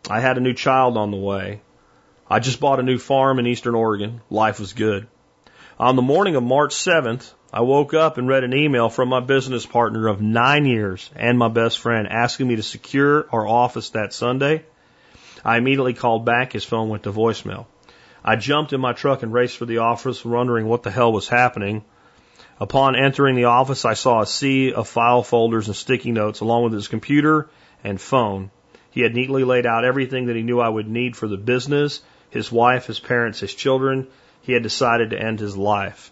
[0.08, 1.60] I had a new child on the way.
[2.28, 4.22] I just bought a new farm in eastern Oregon.
[4.30, 5.08] Life was good.
[5.78, 9.20] On the morning of March 7th, I woke up and read an email from my
[9.20, 13.90] business partner of nine years and my best friend asking me to secure our office
[13.90, 14.64] that Sunday.
[15.44, 16.52] I immediately called back.
[16.52, 17.66] His phone went to voicemail.
[18.24, 21.28] I jumped in my truck and raced for the office, wondering what the hell was
[21.28, 21.84] happening.
[22.58, 26.64] Upon entering the office, I saw a sea of file folders and sticky notes along
[26.64, 27.48] with his computer
[27.84, 28.50] and phone.
[28.90, 32.02] He had neatly laid out everything that he knew I would need for the business
[32.30, 34.08] his wife, his parents, his children.
[34.42, 36.10] He had decided to end his life.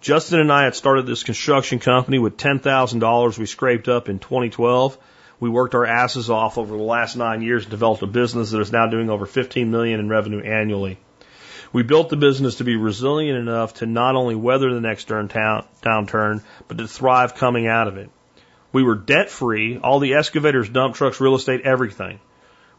[0.00, 4.96] Justin and I had started this construction company with $10,000 we scraped up in 2012.
[5.40, 8.60] We worked our asses off over the last nine years and developed a business that
[8.60, 10.98] is now doing over 15 million in revenue annually.
[11.72, 16.42] We built the business to be resilient enough to not only weather the next downturn,
[16.68, 18.10] but to thrive coming out of it.
[18.72, 22.20] We were debt free, all the excavators, dump trucks, real estate, everything.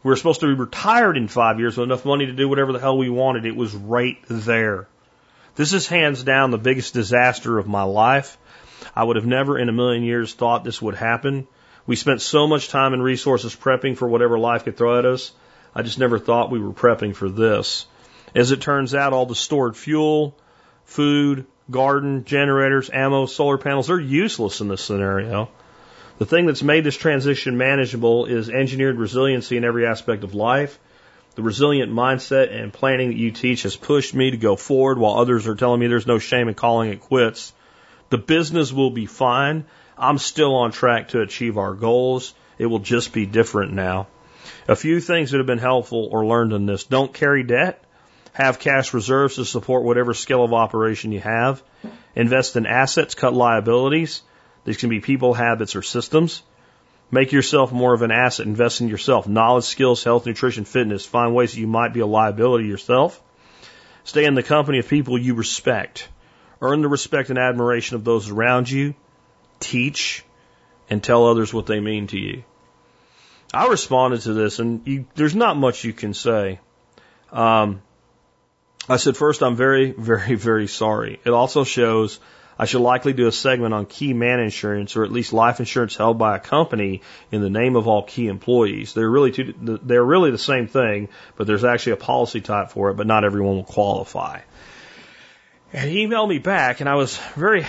[0.02, 2.72] We were supposed to be retired in five years with enough money to do whatever
[2.72, 3.44] the hell we wanted.
[3.44, 4.88] It was right there.
[5.56, 8.38] This is hands down the biggest disaster of my life.
[8.94, 11.46] I would have never in a million years thought this would happen.
[11.86, 15.32] We spent so much time and resources prepping for whatever life could throw at us.
[15.74, 17.86] I just never thought we were prepping for this.
[18.34, 20.36] As it turns out, all the stored fuel,
[20.84, 25.48] food, garden, generators, ammo, solar panels, they're useless in this scenario.
[26.18, 30.78] The thing that's made this transition manageable is engineered resiliency in every aspect of life.
[31.36, 35.18] The resilient mindset and planning that you teach has pushed me to go forward while
[35.18, 37.52] others are telling me there's no shame in calling it quits.
[38.10, 39.64] The business will be fine.
[39.96, 42.34] I'm still on track to achieve our goals.
[42.58, 44.08] It will just be different now.
[44.66, 46.84] A few things that have been helpful or learned in this.
[46.84, 47.82] Don't carry debt.
[48.32, 51.62] Have cash reserves to support whatever scale of operation you have.
[52.14, 54.22] Invest in assets, cut liabilities.
[54.64, 56.42] These can be people, habits, or systems.
[57.10, 58.46] Make yourself more of an asset.
[58.46, 59.26] Invest in yourself.
[59.26, 61.04] Knowledge, skills, health, nutrition, fitness.
[61.04, 63.20] Find ways that you might be a liability yourself.
[64.04, 66.08] Stay in the company of people you respect.
[66.62, 68.94] Earn the respect and admiration of those around you.
[69.58, 70.24] Teach
[70.88, 72.44] and tell others what they mean to you.
[73.52, 76.60] I responded to this, and you, there's not much you can say.
[77.32, 77.82] Um,
[78.88, 81.20] I said, first, I'm very, very, very sorry.
[81.24, 82.20] It also shows
[82.60, 85.96] I should likely do a segment on key man insurance or at least life insurance
[85.96, 87.00] held by a company
[87.32, 88.92] in the name of all key employees.
[88.92, 92.90] They're really two, they're really the same thing, but there's actually a policy type for
[92.90, 94.40] it, but not everyone will qualify.
[95.72, 97.64] And he emailed me back and I was very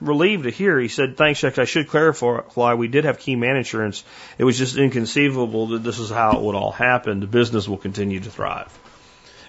[0.00, 0.78] relieved to hear.
[0.78, 1.58] He said, thanks, Chuck.
[1.58, 4.04] I should clarify we did have key man insurance.
[4.38, 7.18] It was just inconceivable that this is how it would all happen.
[7.18, 8.72] The business will continue to thrive.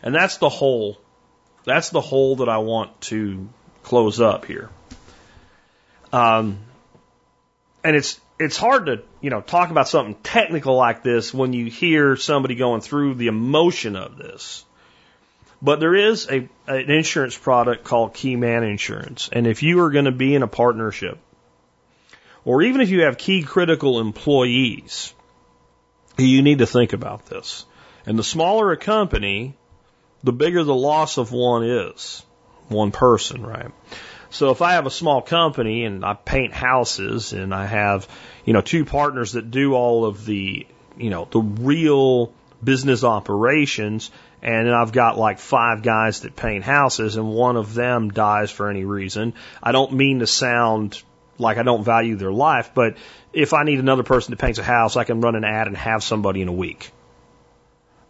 [0.02, 0.98] And that's the whole,
[1.64, 3.50] That's the hole that I want to
[3.88, 4.70] close up here.
[6.12, 6.60] Um,
[7.86, 11.68] and it's it's hard to you know talk about something technical like this when you
[11.68, 14.66] hear somebody going through the emotion of this.
[15.62, 20.06] But there is a an insurance product called Keyman Insurance, and if you are going
[20.06, 21.18] to be in a partnership,
[22.44, 25.14] or even if you have key critical employees,
[26.18, 27.66] you need to think about this.
[28.06, 29.56] And the smaller a company,
[30.24, 32.24] the bigger the loss of one is
[32.68, 33.72] one person, right?
[34.30, 38.08] So if I have a small company and I paint houses and I have,
[38.46, 44.12] you know, two partners that do all of the, you know, the real business operations
[44.42, 48.52] and then I've got like five guys that paint houses and one of them dies
[48.52, 49.34] for any reason.
[49.64, 51.02] I don't mean to sound
[51.38, 52.98] like I don't value their life, but
[53.34, 55.78] if I need another person that paints a house, I can run an ad and
[55.78, 56.92] have somebody in a week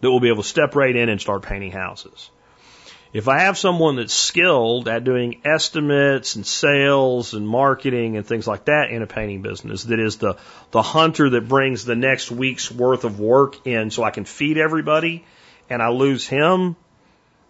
[0.00, 2.30] that will be able to step right in and start painting houses.
[3.12, 8.46] If I have someone that's skilled at doing estimates and sales and marketing and things
[8.46, 10.36] like that in a painting business, that is the,
[10.72, 14.58] the hunter that brings the next week's worth of work in so I can feed
[14.58, 15.24] everybody
[15.70, 16.76] and I lose him,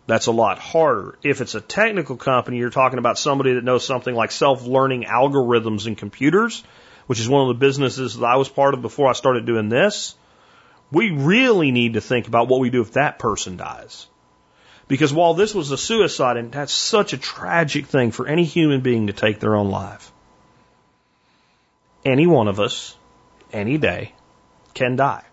[0.07, 1.19] that's a lot harder.
[1.25, 5.87] If it's a technical company, you're talking about somebody that knows something like self-learning algorithms
[5.87, 6.63] and computers,
[7.07, 9.69] which is one of the businesses that I was part of before I started doing
[9.69, 10.15] this.
[10.93, 14.07] We really need to think about what we do if that person dies.
[14.89, 18.81] Because while this was a suicide, and that's such a tragic thing for any human
[18.81, 20.11] being to take their own life,
[22.05, 22.97] any one of us,
[23.53, 24.15] any day,
[24.73, 25.25] can die.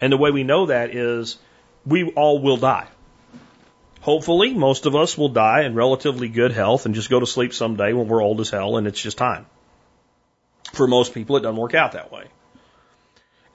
[0.00, 1.38] And the way we know that is
[1.84, 2.88] we all will die.
[4.00, 7.54] Hopefully, most of us will die in relatively good health and just go to sleep
[7.54, 9.46] someday when we're old as hell and it's just time.
[10.72, 12.24] For most people, it doesn't work out that way.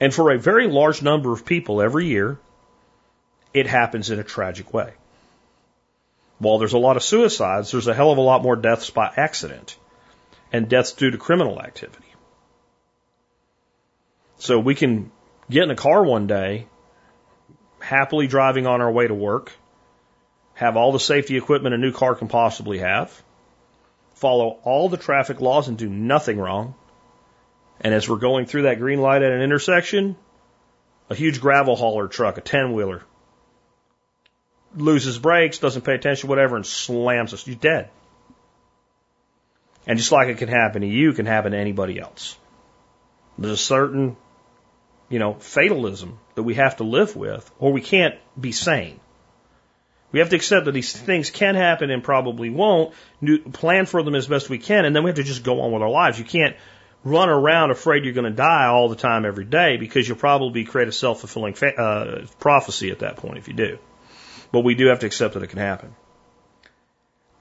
[0.00, 2.38] And for a very large number of people every year,
[3.52, 4.92] it happens in a tragic way.
[6.40, 9.12] While there's a lot of suicides, there's a hell of a lot more deaths by
[9.14, 9.76] accident
[10.52, 12.06] and deaths due to criminal activity.
[14.38, 15.12] So we can
[15.50, 16.66] get in a car one day,
[17.78, 19.52] happily driving on our way to work,
[20.54, 23.22] have all the safety equipment a new car can possibly have,
[24.14, 26.74] follow all the traffic laws and do nothing wrong.
[27.82, 30.16] And as we're going through that green light at an intersection,
[31.10, 33.02] a huge gravel hauler truck, a 10 wheeler,
[34.76, 37.46] loses brakes, doesn't pay attention, whatever, and slams us.
[37.46, 37.90] You're dead.
[39.86, 42.36] And just like it can happen to you, can happen to anybody else.
[43.38, 44.16] There's a certain,
[45.08, 49.00] you know, fatalism that we have to live with, or we can't be sane.
[50.12, 52.94] We have to accept that these things can happen and probably won't,
[53.52, 55.72] plan for them as best we can, and then we have to just go on
[55.72, 56.18] with our lives.
[56.18, 56.56] You can't
[57.04, 60.64] run around afraid you're going to die all the time every day because you'll probably
[60.64, 63.78] create a self-fulfilling uh, prophecy at that point if you do.
[64.52, 65.94] But we do have to accept that it can happen.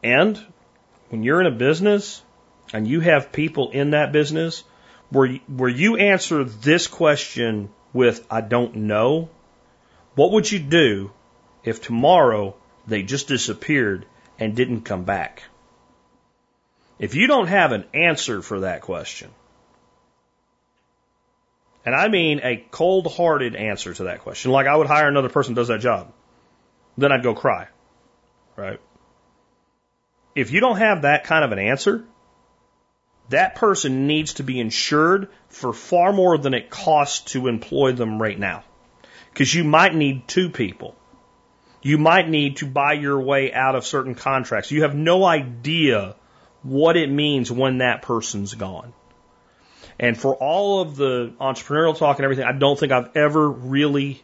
[0.03, 0.39] And
[1.09, 2.21] when you're in a business
[2.71, 4.63] and you have people in that business
[5.09, 9.29] where where you answer this question with I don't know,
[10.15, 11.11] what would you do
[11.63, 12.55] if tomorrow
[12.87, 14.05] they just disappeared
[14.37, 15.43] and didn't come back?
[16.99, 19.31] If you don't have an answer for that question,
[21.85, 25.29] and I mean a cold hearted answer to that question, like I would hire another
[25.29, 26.13] person who does that job
[27.01, 27.67] then I'd go cry.
[28.55, 28.79] Right?
[30.35, 32.05] If you don't have that kind of an answer,
[33.29, 38.21] that person needs to be insured for far more than it costs to employ them
[38.21, 38.63] right now.
[39.31, 40.95] Because you might need two people.
[41.81, 44.71] You might need to buy your way out of certain contracts.
[44.71, 46.15] You have no idea
[46.63, 48.93] what it means when that person's gone.
[49.99, 54.23] And for all of the entrepreneurial talk and everything, I don't think I've ever really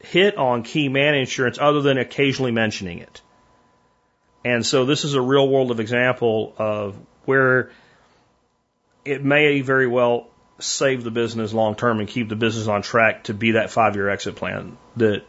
[0.00, 3.20] hit on key man insurance other than occasionally mentioning it.
[4.44, 7.70] And so this is a real world of example of where
[9.04, 10.28] it may very well
[10.60, 13.96] save the business long term and keep the business on track to be that five
[13.96, 15.24] year exit plan that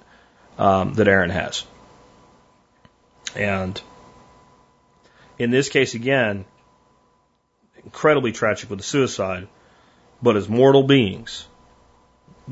[0.57, 1.65] um, that Aaron has.
[3.35, 3.79] And
[5.37, 6.45] in this case, again,
[7.83, 9.47] incredibly tragic with the suicide,
[10.21, 11.47] but as mortal beings,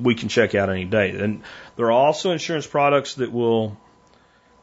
[0.02, 1.12] we can check out any day.
[1.12, 1.44] And
[1.76, 3.78] there are also insurance products that will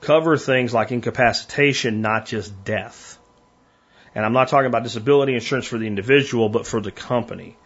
[0.01, 3.19] cover things like incapacitation, not just death.
[4.15, 7.57] And I'm not talking about disability insurance for the individual, but for the company.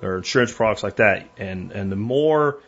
[0.00, 1.30] There are insurance products like that.
[1.38, 2.60] And, and the more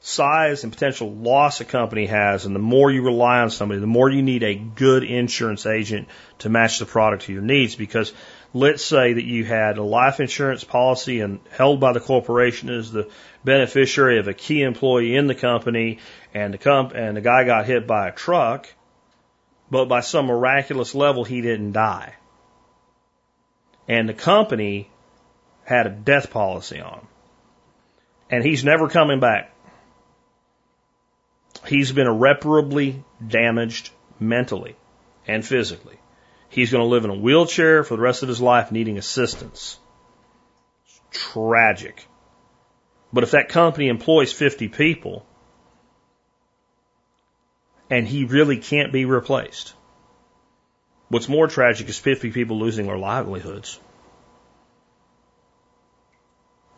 [0.00, 3.86] size and potential loss a company has, and the more you rely on somebody, the
[3.86, 6.08] more you need a good insurance agent
[6.40, 8.12] to match the product to your needs because
[8.54, 12.92] let's say that you had a life insurance policy and held by the corporation as
[12.92, 13.10] the
[13.44, 15.98] beneficiary of a key employee in the company
[16.32, 18.72] and the comp and the guy got hit by a truck,
[19.70, 22.14] but by some miraculous level he didn't die.
[23.88, 24.88] And the company
[25.64, 27.08] had a death policy on him.
[28.30, 29.52] And he's never coming back.
[31.66, 33.90] He's been irreparably damaged
[34.20, 34.76] mentally
[35.26, 35.98] and physically.
[36.54, 39.76] He's going to live in a wheelchair for the rest of his life needing assistance.
[40.86, 42.06] It's tragic.
[43.12, 45.26] But if that company employs 50 people
[47.90, 49.74] and he really can't be replaced,
[51.08, 53.80] what's more tragic is 50 people losing their livelihoods.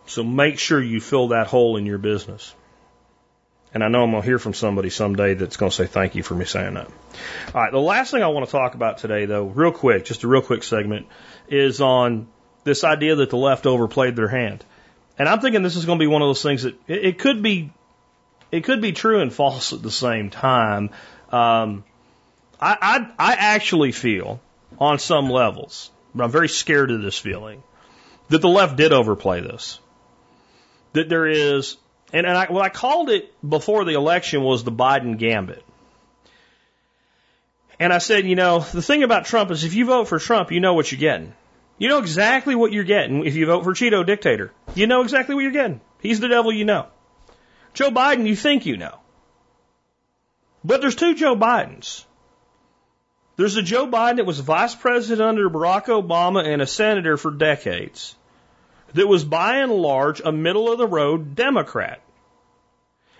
[0.06, 2.54] So make sure you fill that hole in your business.
[3.76, 6.14] And I know I'm going to hear from somebody someday that's going to say thank
[6.14, 6.86] you for me saying that.
[7.54, 7.70] All right.
[7.70, 10.40] The last thing I want to talk about today, though, real quick, just a real
[10.40, 11.08] quick segment,
[11.46, 12.26] is on
[12.64, 14.64] this idea that the left overplayed their hand.
[15.18, 17.42] And I'm thinking this is going to be one of those things that it, could
[17.42, 17.70] be,
[18.50, 20.88] it could be true and false at the same time.
[21.30, 21.84] Um,
[22.58, 24.40] I, I, I actually feel
[24.78, 27.62] on some levels, but I'm very scared of this feeling,
[28.30, 29.80] that the left did overplay this.
[30.94, 31.76] That there is,
[32.12, 35.64] and, and I, what I called it before the election was the Biden gambit.
[37.78, 40.50] And I said, you know, the thing about Trump is if you vote for Trump,
[40.50, 41.34] you know what you're getting.
[41.78, 44.52] You know exactly what you're getting if you vote for Cheeto dictator.
[44.74, 45.80] You know exactly what you're getting.
[46.00, 46.86] He's the devil you know.
[47.74, 48.98] Joe Biden, you think you know.
[50.64, 52.04] But there's two Joe Bidens.
[53.36, 57.30] There's a Joe Biden that was vice president under Barack Obama and a senator for
[57.30, 58.16] decades,
[58.96, 62.02] that was by and large a middle of the road Democrat.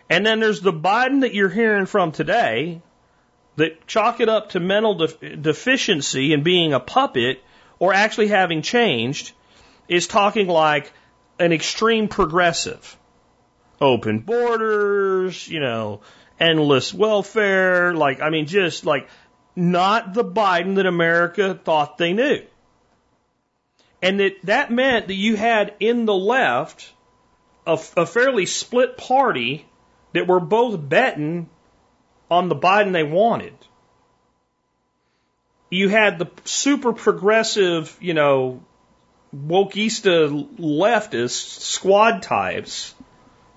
[0.09, 2.83] And then there's the Biden that you're hearing from today
[3.57, 7.43] that chalk it up to mental de- deficiency and being a puppet
[7.79, 9.33] or actually having changed
[9.89, 10.93] is talking like
[11.39, 12.97] an extreme progressive.
[13.81, 16.01] Open borders, you know,
[16.41, 19.09] endless welfare, like, I mean, just like
[19.55, 22.43] not the Biden that America thought they knew.
[24.03, 26.92] And that, that meant that you had in the left
[27.66, 29.66] a, a fairly split party
[30.12, 31.49] that were both betting
[32.30, 33.55] on the Biden they wanted.
[35.70, 38.62] You had the super progressive, you know,
[39.34, 42.94] wokeista leftists, squad types,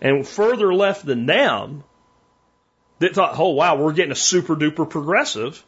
[0.01, 1.83] and further left than them
[2.99, 5.63] that thought, oh wow, we're getting a super duper progressive.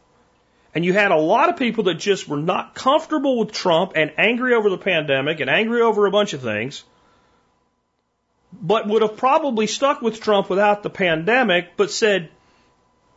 [0.74, 4.12] And you had a lot of people that just were not comfortable with Trump and
[4.16, 6.82] angry over the pandemic and angry over a bunch of things,
[8.52, 12.30] but would have probably stuck with Trump without the pandemic, but said,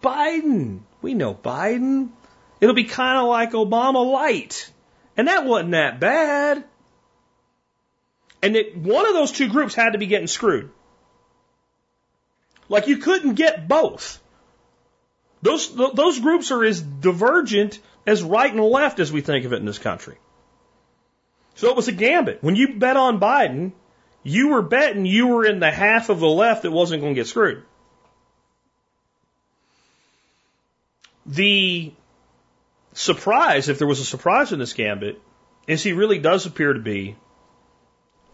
[0.03, 2.09] Biden, we know Biden.
[2.59, 4.69] It'll be kind of like Obama light.
[5.15, 6.63] And that wasn't that bad.
[8.43, 10.71] And it, one of those two groups had to be getting screwed.
[12.67, 14.21] Like you couldn't get both.
[15.45, 17.77] Those, those groups are as divergent
[18.07, 20.17] as right and left as we think of it in this country.
[21.53, 22.39] So it was a gambit.
[22.41, 23.71] When you bet on Biden,
[24.23, 27.19] you were betting you were in the half of the left that wasn't going to
[27.19, 27.61] get screwed.
[31.27, 31.93] The
[32.93, 35.21] surprise, if there was a surprise in this gambit,
[35.67, 37.17] is he really does appear to be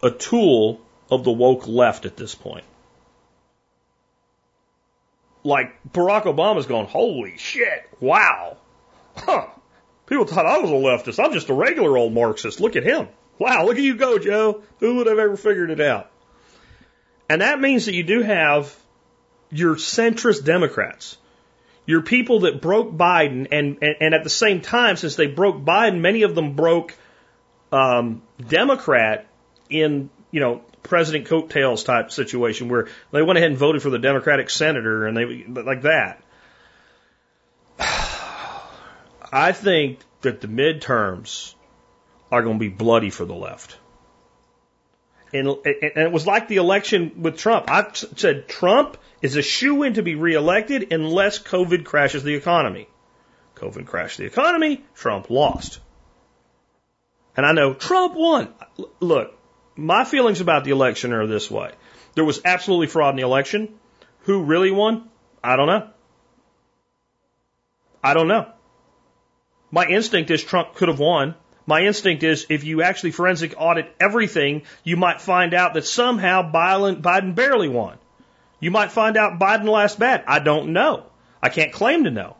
[0.02, 2.64] a tool of the woke left at this point
[5.44, 8.56] like Barack Obama's going, holy shit, wow.
[9.16, 9.46] Huh.
[10.06, 11.22] People thought I was a leftist.
[11.22, 12.60] I'm just a regular old Marxist.
[12.60, 13.08] Look at him.
[13.38, 14.62] Wow, look at you go, Joe.
[14.80, 16.10] Who would have ever figured it out?
[17.28, 18.76] And that means that you do have
[19.50, 21.16] your centrist Democrats,
[21.86, 25.56] your people that broke Biden, and, and, and at the same time, since they broke
[25.56, 26.94] Biden, many of them broke
[27.70, 29.26] um, Democrat
[29.70, 30.62] in, you know,
[30.92, 35.16] president coattails type situation where they went ahead and voted for the Democratic senator and
[35.16, 36.22] they like that.
[39.32, 41.54] I think that the midterms
[42.30, 43.78] are going to be bloody for the left.
[45.32, 47.70] And, and it was like the election with Trump.
[47.70, 52.86] I said Trump is a shoe in to be reelected unless COVID crashes the economy.
[53.54, 55.80] COVID crashed the economy, Trump lost.
[57.34, 58.52] And I know Trump won.
[59.00, 59.38] Look,
[59.82, 61.72] my feelings about the election are this way.
[62.14, 63.74] There was absolutely fraud in the election.
[64.20, 65.08] Who really won?
[65.42, 65.88] I don't know.
[68.02, 68.48] I don't know.
[69.70, 71.34] My instinct is Trump could have won.
[71.66, 76.50] My instinct is if you actually forensic audit everything, you might find out that somehow
[76.50, 77.98] Biden barely won.
[78.60, 80.24] You might find out Biden last bad.
[80.26, 81.06] I don't know.
[81.42, 82.36] I can't claim to know.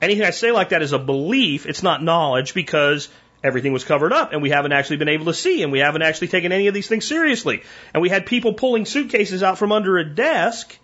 [0.00, 1.66] Anything I say like that is a belief.
[1.66, 3.08] It's not knowledge because
[3.42, 6.02] everything was covered up and we haven't actually been able to see and we haven't
[6.02, 7.62] actually taken any of these things seriously.
[7.94, 10.76] And we had people pulling suitcases out from under a desk,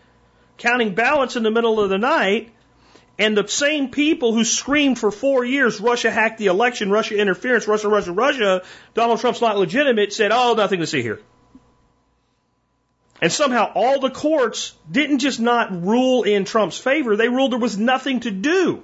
[0.58, 2.50] counting ballots in the middle of the night,
[3.18, 7.68] and the same people who screamed for four years, Russia hacked the election, Russia interference,
[7.68, 8.62] Russia, Russia, Russia,
[8.94, 11.20] Donald Trump's not legitimate, said, oh, nothing to see here.
[13.20, 17.58] And somehow all the courts didn't just not rule in Trump's favor, they ruled there
[17.58, 18.82] was nothing to do.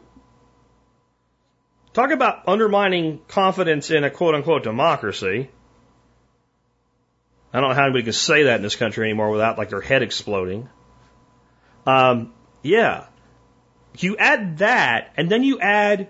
[1.99, 5.51] Talk about undermining confidence in a quote unquote democracy.
[7.53, 9.81] I don't know how anybody can say that in this country anymore without like their
[9.81, 10.69] head exploding.
[11.87, 13.07] Um, yeah.
[13.99, 16.07] You add that, and then you add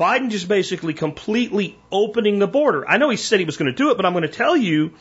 [0.00, 2.88] Biden just basically completely opening the border.
[2.88, 4.56] I know he said he was going to do it, but I'm going to tell
[4.56, 4.94] you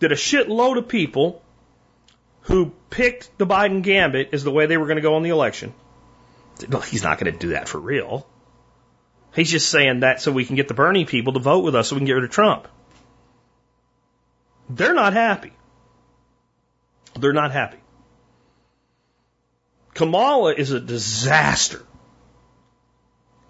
[0.00, 1.42] that a shitload of people
[2.42, 5.30] who picked the Biden gambit as the way they were going to go on the
[5.30, 5.72] election.
[6.68, 8.26] Well, he's not going to do that for real.
[9.34, 11.88] He's just saying that so we can get the Bernie people to vote with us
[11.88, 12.68] so we can get rid of Trump.
[14.68, 15.52] They're not happy.
[17.18, 17.78] They're not happy.
[19.92, 21.82] Kamala is a disaster.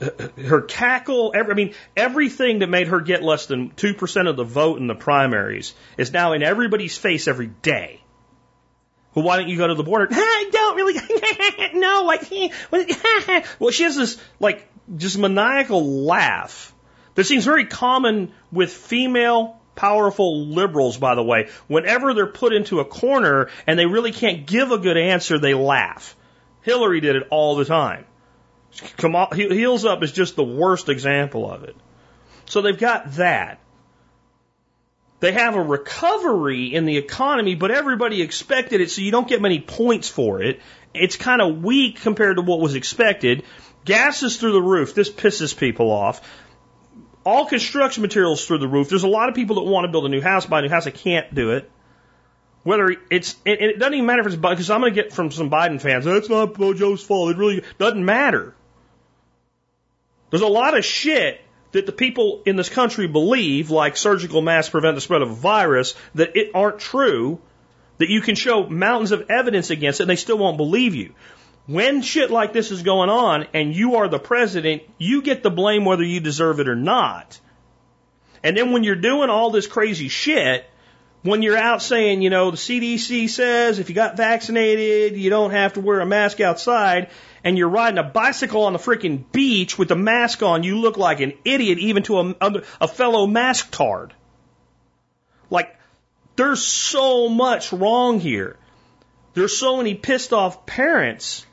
[0.01, 4.44] her cackle, every, I mean, everything that made her get less than 2% of the
[4.44, 8.01] vote in the primaries is now in everybody's face every day.
[9.15, 10.09] Well, why don't you go to the border?
[10.12, 10.94] I don't really,
[11.74, 13.44] no, I can't.
[13.59, 16.74] well, she has this, like, just maniacal laugh
[17.15, 21.48] that seems very common with female powerful liberals, by the way.
[21.66, 25.55] Whenever they're put into a corner and they really can't give a good answer, they
[25.55, 26.16] laugh.
[26.62, 28.05] Hillary did it all the time.
[29.35, 31.77] Heels Up is just the worst example of it.
[32.47, 33.61] So they've got that.
[35.20, 39.40] They have a recovery in the economy, but everybody expected it, so you don't get
[39.40, 40.61] many points for it.
[40.93, 43.44] It's kind of weak compared to what was expected.
[43.85, 44.94] Gas is through the roof.
[44.94, 46.20] This pisses people off.
[47.24, 48.89] All construction materials through the roof.
[48.89, 50.69] There's a lot of people that want to build a new house, buy a new
[50.69, 50.85] house.
[50.85, 51.70] They can't do it.
[52.62, 55.31] Whether it's, and it doesn't even matter if it's, because I'm going to get from
[55.31, 57.31] some Biden fans, that's not Joe's fault.
[57.31, 58.55] It really doesn't matter.
[60.31, 61.40] There's a lot of shit
[61.73, 65.35] that the people in this country believe, like surgical masks prevent the spread of a
[65.35, 67.40] virus, that it aren't true,
[67.98, 71.15] that you can show mountains of evidence against it and they still won't believe you.
[71.66, 75.51] When shit like this is going on and you are the president, you get the
[75.51, 77.41] blame whether you deserve it or not.
[78.43, 80.66] And then when you're doing all this crazy shit,
[81.23, 85.53] when you're out saying, you know, the CDC says if you got vaccinated, you don't
[85.53, 87.09] have to wear a mask outside,
[87.43, 90.99] and you're riding a bicycle on the freaking beach with the mask on, you look
[90.99, 94.12] like an idiot even to a, a fellow mask tard.
[95.49, 95.74] Like,
[96.36, 98.59] there's so much wrong here.
[99.32, 101.47] There's so many pissed off parents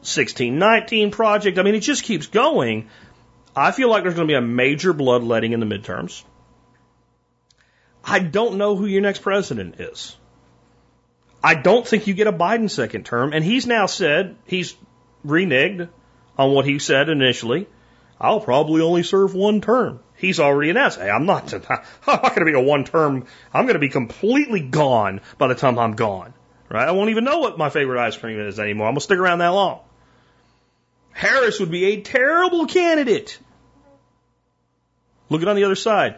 [0.00, 1.58] 1619 project.
[1.58, 2.88] I mean, it just keeps going.
[3.54, 6.22] I feel like there's going to be a major bloodletting in the midterms.
[8.04, 10.16] I don't know who your next president is.
[11.42, 14.74] I don't think you get a Biden second term, and he's now said he's
[15.26, 15.88] reneged
[16.38, 17.66] on what he said initially.
[18.20, 20.00] I'll probably only serve one term.
[20.16, 21.60] He's already announced, hey, I'm not, I'm
[22.06, 25.54] not going to be a one term, I'm going to be completely gone by the
[25.54, 26.34] time I'm gone.
[26.68, 26.86] Right?
[26.86, 28.86] I won't even know what my favorite ice cream is anymore.
[28.86, 29.80] I'm going to stick around that long.
[31.12, 33.38] Harris would be a terrible candidate.
[35.28, 36.16] Look at on the other side.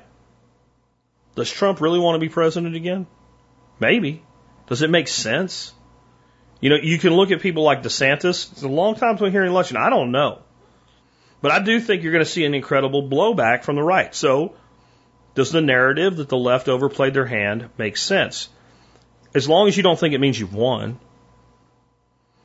[1.34, 3.06] Does Trump really want to be president again?
[3.80, 4.22] Maybe.
[4.66, 5.72] Does it make sense?
[6.60, 8.52] You know, you can look at people like DeSantis.
[8.52, 9.76] It's a long time between here and election.
[9.76, 10.40] I don't know.
[11.40, 14.14] But I do think you're going to see an incredible blowback from the right.
[14.14, 14.54] So,
[15.34, 18.48] does the narrative that the left overplayed their hand make sense?
[19.34, 21.00] As long as you don't think it means you've won.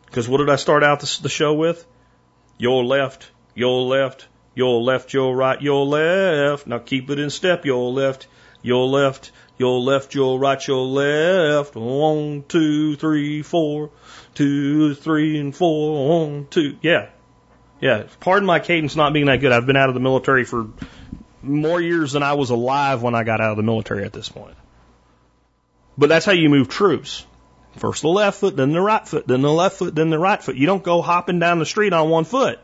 [0.08, 1.86] Because what did I start out the show with?
[2.58, 6.68] Your left, your left, your left, your right, your left.
[6.68, 8.28] Now keep it in step, your left,
[8.62, 11.76] your left, your left, your right, your left.
[11.76, 13.92] One, two, three, four.
[14.34, 16.26] Two, three, and four.
[16.26, 16.78] One, two.
[16.82, 17.10] Yeah.
[17.82, 18.04] Yeah.
[18.20, 19.52] Pardon my cadence not being that good.
[19.52, 20.68] I've been out of the military for
[21.42, 24.30] more years than I was alive when I got out of the military at this
[24.30, 24.56] point.
[25.98, 27.26] But that's how you move troops.
[27.78, 30.42] First the left foot, then the right foot, then the left foot, then the right
[30.42, 30.56] foot.
[30.56, 32.60] You don't go hopping down the street on one foot.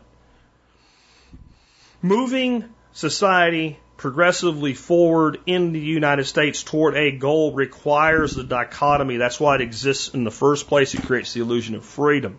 [2.02, 9.16] Moving society progressively forward in the United States toward a goal requires the dichotomy.
[9.16, 10.94] That's why it exists in the first place.
[10.94, 12.38] It creates the illusion of freedom.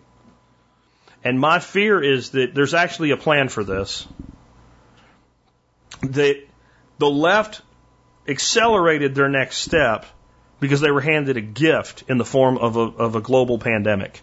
[1.24, 4.06] And my fear is that there's actually a plan for this.
[6.02, 6.44] That
[6.98, 7.62] the left
[8.28, 10.06] accelerated their next step
[10.60, 14.20] because they were handed a gift in the form of a, of a global pandemic.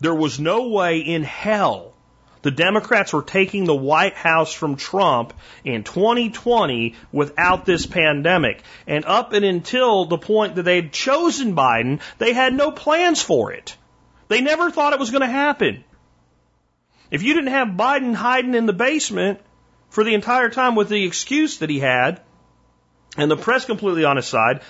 [0.00, 1.94] There was no way in hell
[2.42, 5.32] the Democrats were taking the White House from Trump
[5.64, 8.62] in 2020 without this pandemic.
[8.86, 13.52] And up and until the point that they'd chosen Biden, they had no plans for
[13.52, 13.76] it.
[14.28, 15.84] They never thought it was going to happen.
[17.10, 19.40] If you didn't have Biden hiding in the basement
[19.88, 22.20] for the entire time with the excuse that he had,
[23.16, 24.60] and the press completely on his side,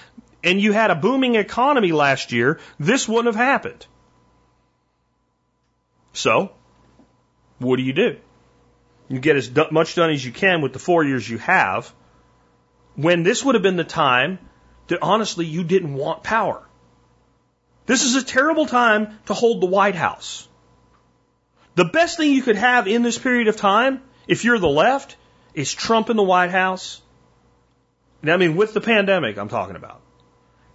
[0.43, 3.86] and you had a booming economy last year, this wouldn't have happened.
[6.12, 6.52] So,
[7.59, 8.16] what do you do?
[9.09, 11.93] You get as much done as you can with the four years you have,
[12.94, 14.39] when this would have been the time
[14.89, 16.62] that honestly you didn't want power.
[17.86, 20.47] This is a terrible time to hold the White House.
[21.74, 25.16] The best thing you could have in this period of time, if you're the left,
[25.55, 27.01] is Trump in the White House.
[28.23, 30.02] I mean, with the pandemic, I'm talking about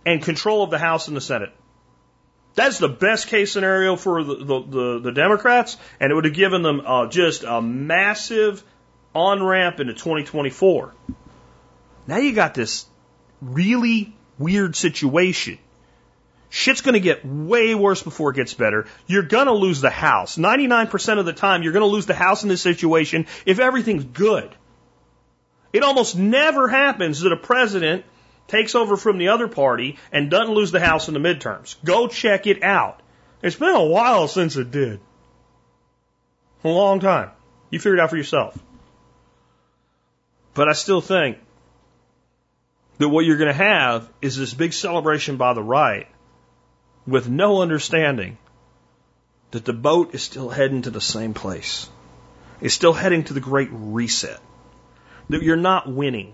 [0.05, 1.51] and control of the House and the Senate.
[2.55, 6.35] That's the best case scenario for the, the, the, the Democrats, and it would have
[6.35, 8.63] given them uh, just a massive
[9.15, 10.93] on ramp into 2024.
[12.05, 12.85] Now you got this
[13.41, 15.57] really weird situation.
[16.49, 18.85] Shit's going to get way worse before it gets better.
[19.07, 20.37] You're going to lose the house.
[20.37, 24.03] 99% of the time, you're going to lose the house in this situation if everything's
[24.03, 24.55] good.
[25.71, 28.05] It almost never happens that a president
[28.47, 31.75] takes over from the other party and doesn't lose the house in the midterms.
[31.83, 33.01] Go check it out.
[33.41, 34.99] It's been a while since it did.
[36.63, 37.31] A long time.
[37.69, 38.57] You figure it out for yourself.
[40.53, 41.37] But I still think
[42.99, 46.07] that what you're going to have is this big celebration by the right
[47.05, 48.37] with no understanding
[49.51, 51.89] that the boat is still heading to the same place.
[52.61, 54.39] It's still heading to the great reset.
[55.29, 56.33] That you're not winning.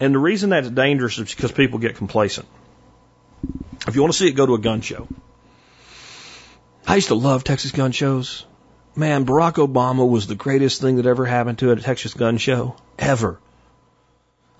[0.00, 2.48] And the reason that's dangerous is because people get complacent.
[3.86, 5.06] If you want to see it, go to a gun show.
[6.86, 8.44] I used to love Texas gun shows.
[8.96, 12.76] Man, Barack Obama was the greatest thing that ever happened to a Texas gun show.
[12.98, 13.40] Ever.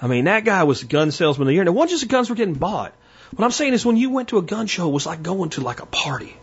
[0.01, 1.63] I mean, that guy was a gun salesman of the year.
[1.63, 2.95] And it wasn't just the guns were getting bought.
[3.35, 5.51] What I'm saying is when you went to a gun show, it was like going
[5.51, 6.37] to like a party.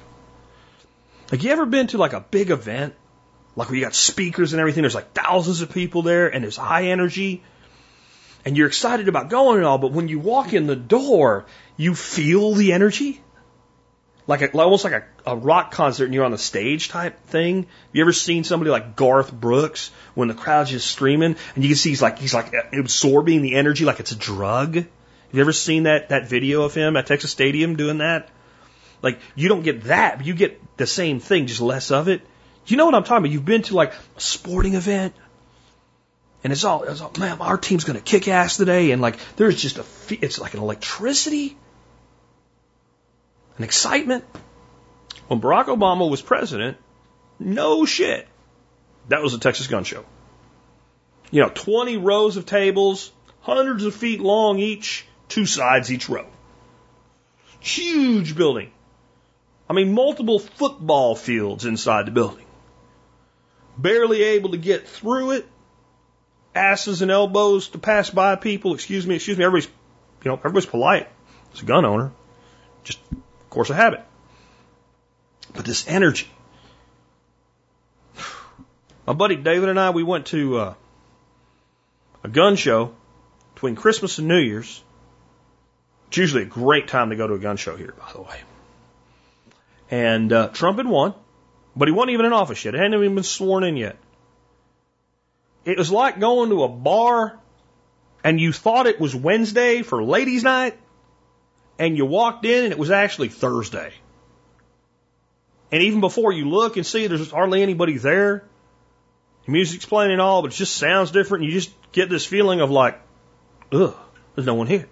[1.31, 2.95] Like you ever been to like a big event?
[3.55, 6.57] Like where you got speakers and everything, there's like thousands of people there and there's
[6.57, 7.43] high energy.
[8.45, 11.45] And you're excited about going and all, but when you walk in the door,
[11.77, 13.21] you feel the energy.
[14.27, 17.63] Like a, almost like a, a rock concert and you're on the stage type thing.
[17.63, 21.69] Have you ever seen somebody like Garth Brooks when the crowd's just screaming and you
[21.69, 24.75] can see he's like he's like absorbing the energy like it's a drug?
[24.75, 24.87] Have
[25.33, 28.29] you ever seen that that video of him at Texas Stadium doing that?
[29.01, 32.21] Like you don't get that, but you get the same thing, just less of it.
[32.67, 33.31] You know what I'm talking about?
[33.31, 35.15] You've been to like a sporting event,
[36.43, 39.17] and it's all, it's all man, our team's going to kick ass today, and like
[39.35, 41.57] there's just a, it's like an electricity,
[43.57, 44.25] an excitement.
[45.27, 46.77] When Barack Obama was president,
[47.39, 48.27] no shit,
[49.09, 50.03] that was a Texas gun show.
[51.31, 53.11] You know, 20 rows of tables,
[53.41, 56.25] hundreds of feet long each, two sides each row.
[57.59, 58.71] Huge building.
[59.69, 62.45] I mean, multiple football fields inside the building.
[63.77, 65.47] Barely able to get through it.
[66.53, 68.73] Asses and elbows to pass by people.
[68.73, 69.45] Excuse me, excuse me.
[69.45, 69.71] Everybody's,
[70.23, 71.07] you know, everybody's polite.
[71.51, 72.11] It's a gun owner.
[72.83, 74.01] Just, of course, a habit.
[75.53, 76.29] But this energy.
[79.07, 80.73] My buddy David and I, we went to uh,
[82.23, 82.93] a gun show
[83.53, 84.83] between Christmas and New Year's.
[86.07, 88.41] It's usually a great time to go to a gun show here, by the way.
[89.89, 91.13] And uh, Trump had won,
[91.75, 92.73] but he wasn't even in office yet.
[92.73, 93.97] He hadn't even been sworn in yet.
[95.65, 97.39] It was like going to a bar
[98.23, 100.77] and you thought it was Wednesday for ladies' night,
[101.79, 103.91] and you walked in and it was actually Thursday.
[105.71, 108.43] And even before you look and see, there's hardly anybody there.
[109.45, 111.43] The music's playing and all, but it just sounds different.
[111.43, 113.01] And you just get this feeling of like,
[113.71, 113.95] ugh,
[114.35, 114.87] there's no one here.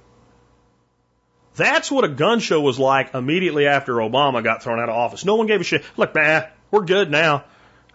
[1.55, 5.25] That's what a gun show was like immediately after Obama got thrown out of office.
[5.25, 5.83] No one gave a shit.
[5.97, 7.43] Look, man, we're good now.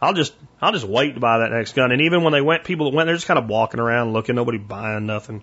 [0.05, 1.93] I'll just I'll just wait to buy that next gun.
[1.93, 4.35] And even when they went, people that went, they're just kind of walking around looking,
[4.35, 5.43] nobody buying nothing.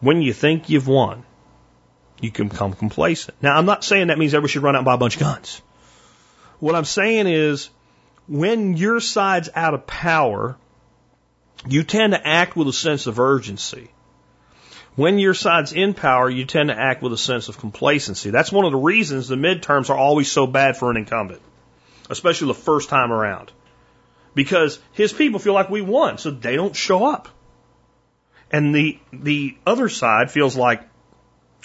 [0.00, 1.24] When you think you've won,
[2.20, 3.36] you can become complacent.
[3.42, 5.20] Now, I'm not saying that means everybody should run out and buy a bunch of
[5.20, 5.62] guns.
[6.60, 7.70] What I'm saying is,
[8.28, 10.56] when your side's out of power,
[11.66, 13.90] you tend to act with a sense of urgency.
[14.94, 18.30] When your side's in power, you tend to act with a sense of complacency.
[18.30, 21.40] That's one of the reasons the midterms are always so bad for an incumbent,
[22.12, 23.50] especially the first time around.
[24.34, 27.28] Because his people feel like we won, so they don't show up.
[28.50, 30.82] And the, the other side feels like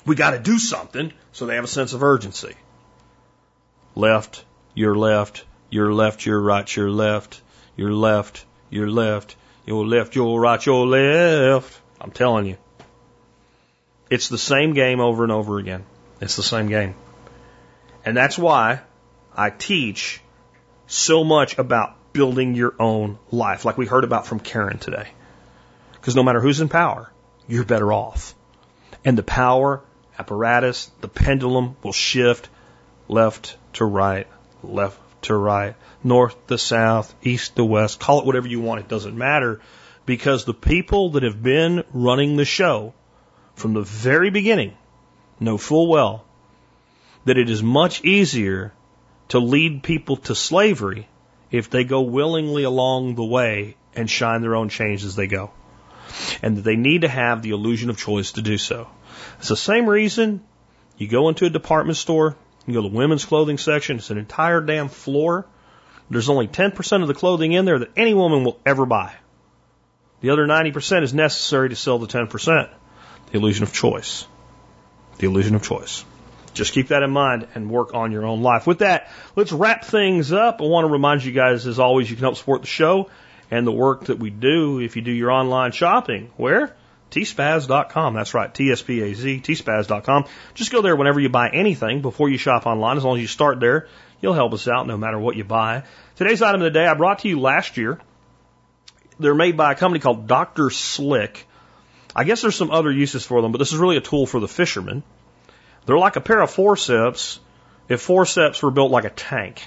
[0.06, 2.56] we got to do something, so they have a sense of urgency.
[3.96, 4.44] Left,
[4.74, 7.42] you're left, you're left, you're right, you're left,
[7.76, 11.80] you're left, you're left, you're left, you're right, you're left.
[12.00, 12.58] I'm telling you.
[14.10, 15.84] It's the same game over and over again.
[16.22, 16.96] It's the same game.
[18.06, 18.82] And that's why
[19.36, 20.22] I teach
[20.88, 25.08] so much about building your own life, like we heard about from Karen today.
[25.94, 27.12] Because no matter who's in power,
[27.48, 28.34] you're better off.
[29.06, 29.84] And the power
[30.18, 32.50] apparatus, the pendulum will shift
[33.08, 34.28] left to right,
[34.64, 38.88] left to right, north to south, east to west, call it whatever you want, it
[38.88, 39.62] doesn't matter.
[40.06, 42.94] Because the people that have been running the show
[43.56, 44.78] from the very beginning
[45.40, 46.24] know full well
[47.26, 48.74] that it is much easier
[49.30, 51.08] to lead people to slavery
[51.52, 55.52] if they go willingly along the way and shine their own change as they go.
[56.42, 58.88] And that they need to have the illusion of choice to do so.
[59.40, 60.44] It's the same reason
[60.98, 62.36] you go into a department store,
[62.66, 65.46] you go to the women's clothing section, it's an entire damn floor.
[66.10, 69.14] There's only 10% of the clothing in there that any woman will ever buy.
[70.22, 72.70] The other 90% is necessary to sell the 10%
[73.32, 74.26] the illusion of choice.
[75.18, 76.06] the illusion of choice.
[76.58, 78.68] Just keep that in mind and work on your own life.
[78.68, 80.62] With that, let's wrap things up.
[80.62, 83.10] I want to remind you guys, as always, you can help support the show
[83.50, 86.32] and the work that we do if you do your online shopping.
[86.36, 86.76] Where?
[87.12, 88.14] tspaz.com.
[88.14, 90.26] That's right, T-S-P-A-Z, tspaz.com.
[90.54, 92.98] Just go there whenever you buy anything before you shop online.
[92.98, 93.88] As long as you start there,
[94.22, 95.84] you'll help us out no matter what you buy.
[96.16, 98.00] Today's item of the day I brought to you last year.
[99.20, 100.70] They're made by a company called Dr.
[100.70, 101.48] Slick.
[102.16, 104.40] I guess there's some other uses for them, but this is really a tool for
[104.40, 105.04] the fishermen.
[105.88, 107.40] They're like a pair of forceps
[107.88, 109.64] if forceps were built like a tank.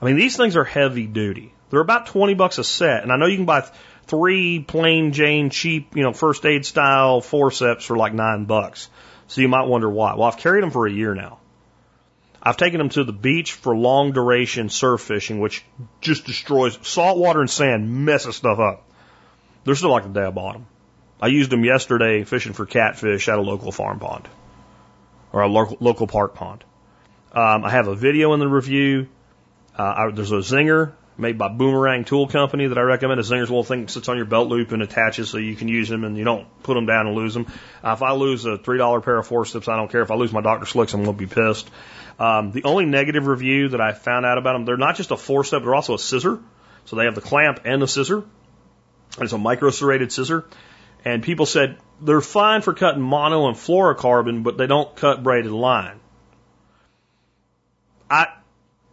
[0.00, 1.52] I mean, these things are heavy duty.
[1.68, 3.68] They're about 20 bucks a set, and I know you can buy
[4.06, 8.88] three plain Jane cheap, you know, first aid style forceps for like nine bucks.
[9.26, 10.14] So you might wonder why.
[10.14, 11.38] Well, I've carried them for a year now.
[12.42, 15.62] I've taken them to the beach for long duration surf fishing, which
[16.00, 18.88] just destroys salt water and sand, messes stuff up.
[19.64, 20.66] They're still like the day I bought them.
[21.20, 24.28] I used them yesterday fishing for catfish at a local farm pond
[25.36, 26.64] or a local, park pond.
[27.30, 29.06] Um, I have a video in the review.
[29.78, 33.20] Uh, I, there's a zinger made by Boomerang Tool Company that I recommend.
[33.20, 35.54] A zinger's a little thing that sits on your belt loop and attaches so you
[35.54, 37.46] can use them and you don't put them down and lose them.
[37.84, 40.00] Uh, if I lose a $3 pair of forceps, I don't care.
[40.00, 40.64] If I lose my Dr.
[40.64, 41.70] Slicks, I'm going to be pissed.
[42.18, 45.16] Um, the only negative review that I found out about them, they're not just a
[45.16, 46.40] forcep, they're also a scissor.
[46.86, 48.24] So they have the clamp and the scissor.
[49.20, 50.46] It's a micro serrated scissor.
[51.06, 55.52] And people said they're fine for cutting mono and fluorocarbon, but they don't cut braided
[55.52, 56.00] line.
[58.10, 58.26] I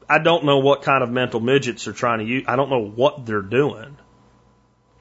[0.08, 2.46] I don't know what kind of mental midgets are trying to use.
[2.48, 3.98] I don't know what they're doing.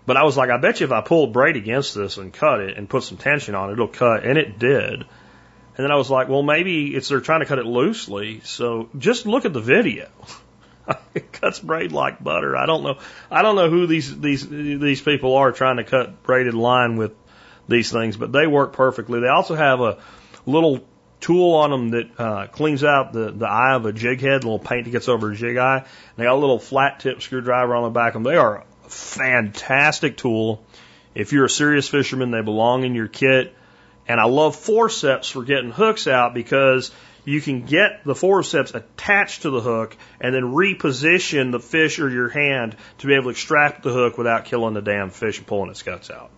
[0.06, 2.60] But I was like, I bet you if I pulled braid against this and cut
[2.60, 4.24] it and put some tension on it, it'll cut.
[4.24, 5.00] And it did.
[5.02, 8.40] And then I was like, well, maybe it's they're trying to cut it loosely.
[8.42, 10.08] So just look at the video.
[11.14, 12.56] it cuts braid like butter.
[12.56, 12.98] I don't know.
[13.30, 17.12] I don't know who these these these people are trying to cut braided line with
[17.68, 19.20] these things, but they work perfectly.
[19.20, 19.98] They also have a
[20.46, 20.84] little
[21.20, 24.46] tool on them that uh, cleans out the, the eye of a jig head, a
[24.46, 25.78] little paint that gets over a jig eye.
[25.78, 25.86] And
[26.16, 28.32] they got a little flat tip screwdriver on the back of them.
[28.32, 30.64] They are a fantastic tool.
[31.14, 33.54] If you're a serious fisherman, they belong in your kit.
[34.08, 36.90] And I love forceps for getting hooks out because
[37.24, 42.10] you can get the forceps attached to the hook and then reposition the fish or
[42.10, 45.46] your hand to be able to extract the hook without killing the damn fish and
[45.46, 46.30] pulling its guts out.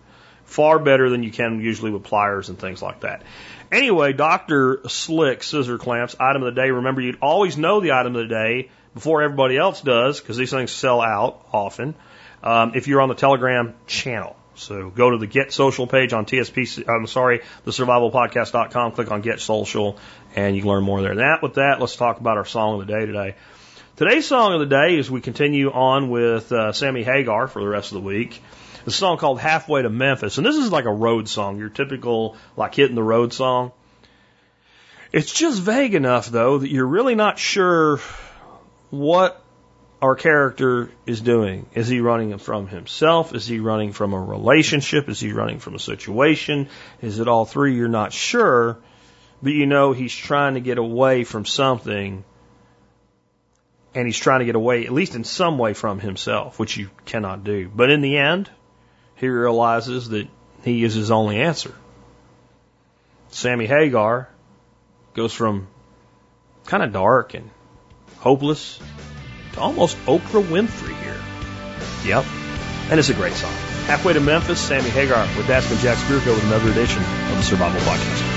[0.45, 3.23] Far better than you can usually with pliers and things like that.
[3.71, 4.81] Anyway, Dr.
[4.87, 6.69] Slick scissor clamps, item of the day.
[6.69, 10.51] Remember, you'd always know the item of the day before everybody else does because these
[10.51, 11.95] things sell out often
[12.43, 14.35] um, if you're on the Telegram channel.
[14.55, 19.21] So go to the Get Social page on TSP, I'm sorry, the survivalpodcast.com, click on
[19.21, 19.97] Get Social,
[20.35, 21.15] and you can learn more there.
[21.15, 23.35] That, with that, let's talk about our song of the day today.
[23.97, 27.67] Today's song of the day is we continue on with uh, Sammy Hagar for the
[27.67, 28.41] rest of the week.
[28.83, 30.37] The song called Halfway to Memphis.
[30.37, 33.71] And this is like a road song, your typical like hitting the road song.
[35.13, 37.99] It's just vague enough though that you're really not sure
[38.89, 39.41] what
[40.01, 41.65] our character is doing.
[41.73, 43.33] Is he running from himself?
[43.33, 45.09] Is he running from a relationship?
[45.09, 46.67] Is he running from a situation?
[47.01, 47.75] Is it all three?
[47.75, 48.77] You're not sure,
[49.41, 52.23] but you know he's trying to get away from something
[53.93, 56.89] and he's trying to get away, at least in some way, from himself, which you
[57.05, 57.71] cannot do.
[57.73, 58.49] But in the end,
[59.15, 60.27] he realizes that
[60.63, 61.73] he is his only answer.
[63.29, 64.27] Sammy Hagar
[65.13, 65.67] goes from
[66.65, 67.49] kind of dark and
[68.17, 68.79] hopeless
[69.55, 71.19] to almost Oprah Winfrey here.
[72.05, 72.25] Yep.
[72.89, 73.51] And it's a great song.
[73.87, 77.81] Halfway to Memphis, Sammy Hagar with That's Jack Spirko with another edition of the Survival
[77.81, 78.34] Podcast.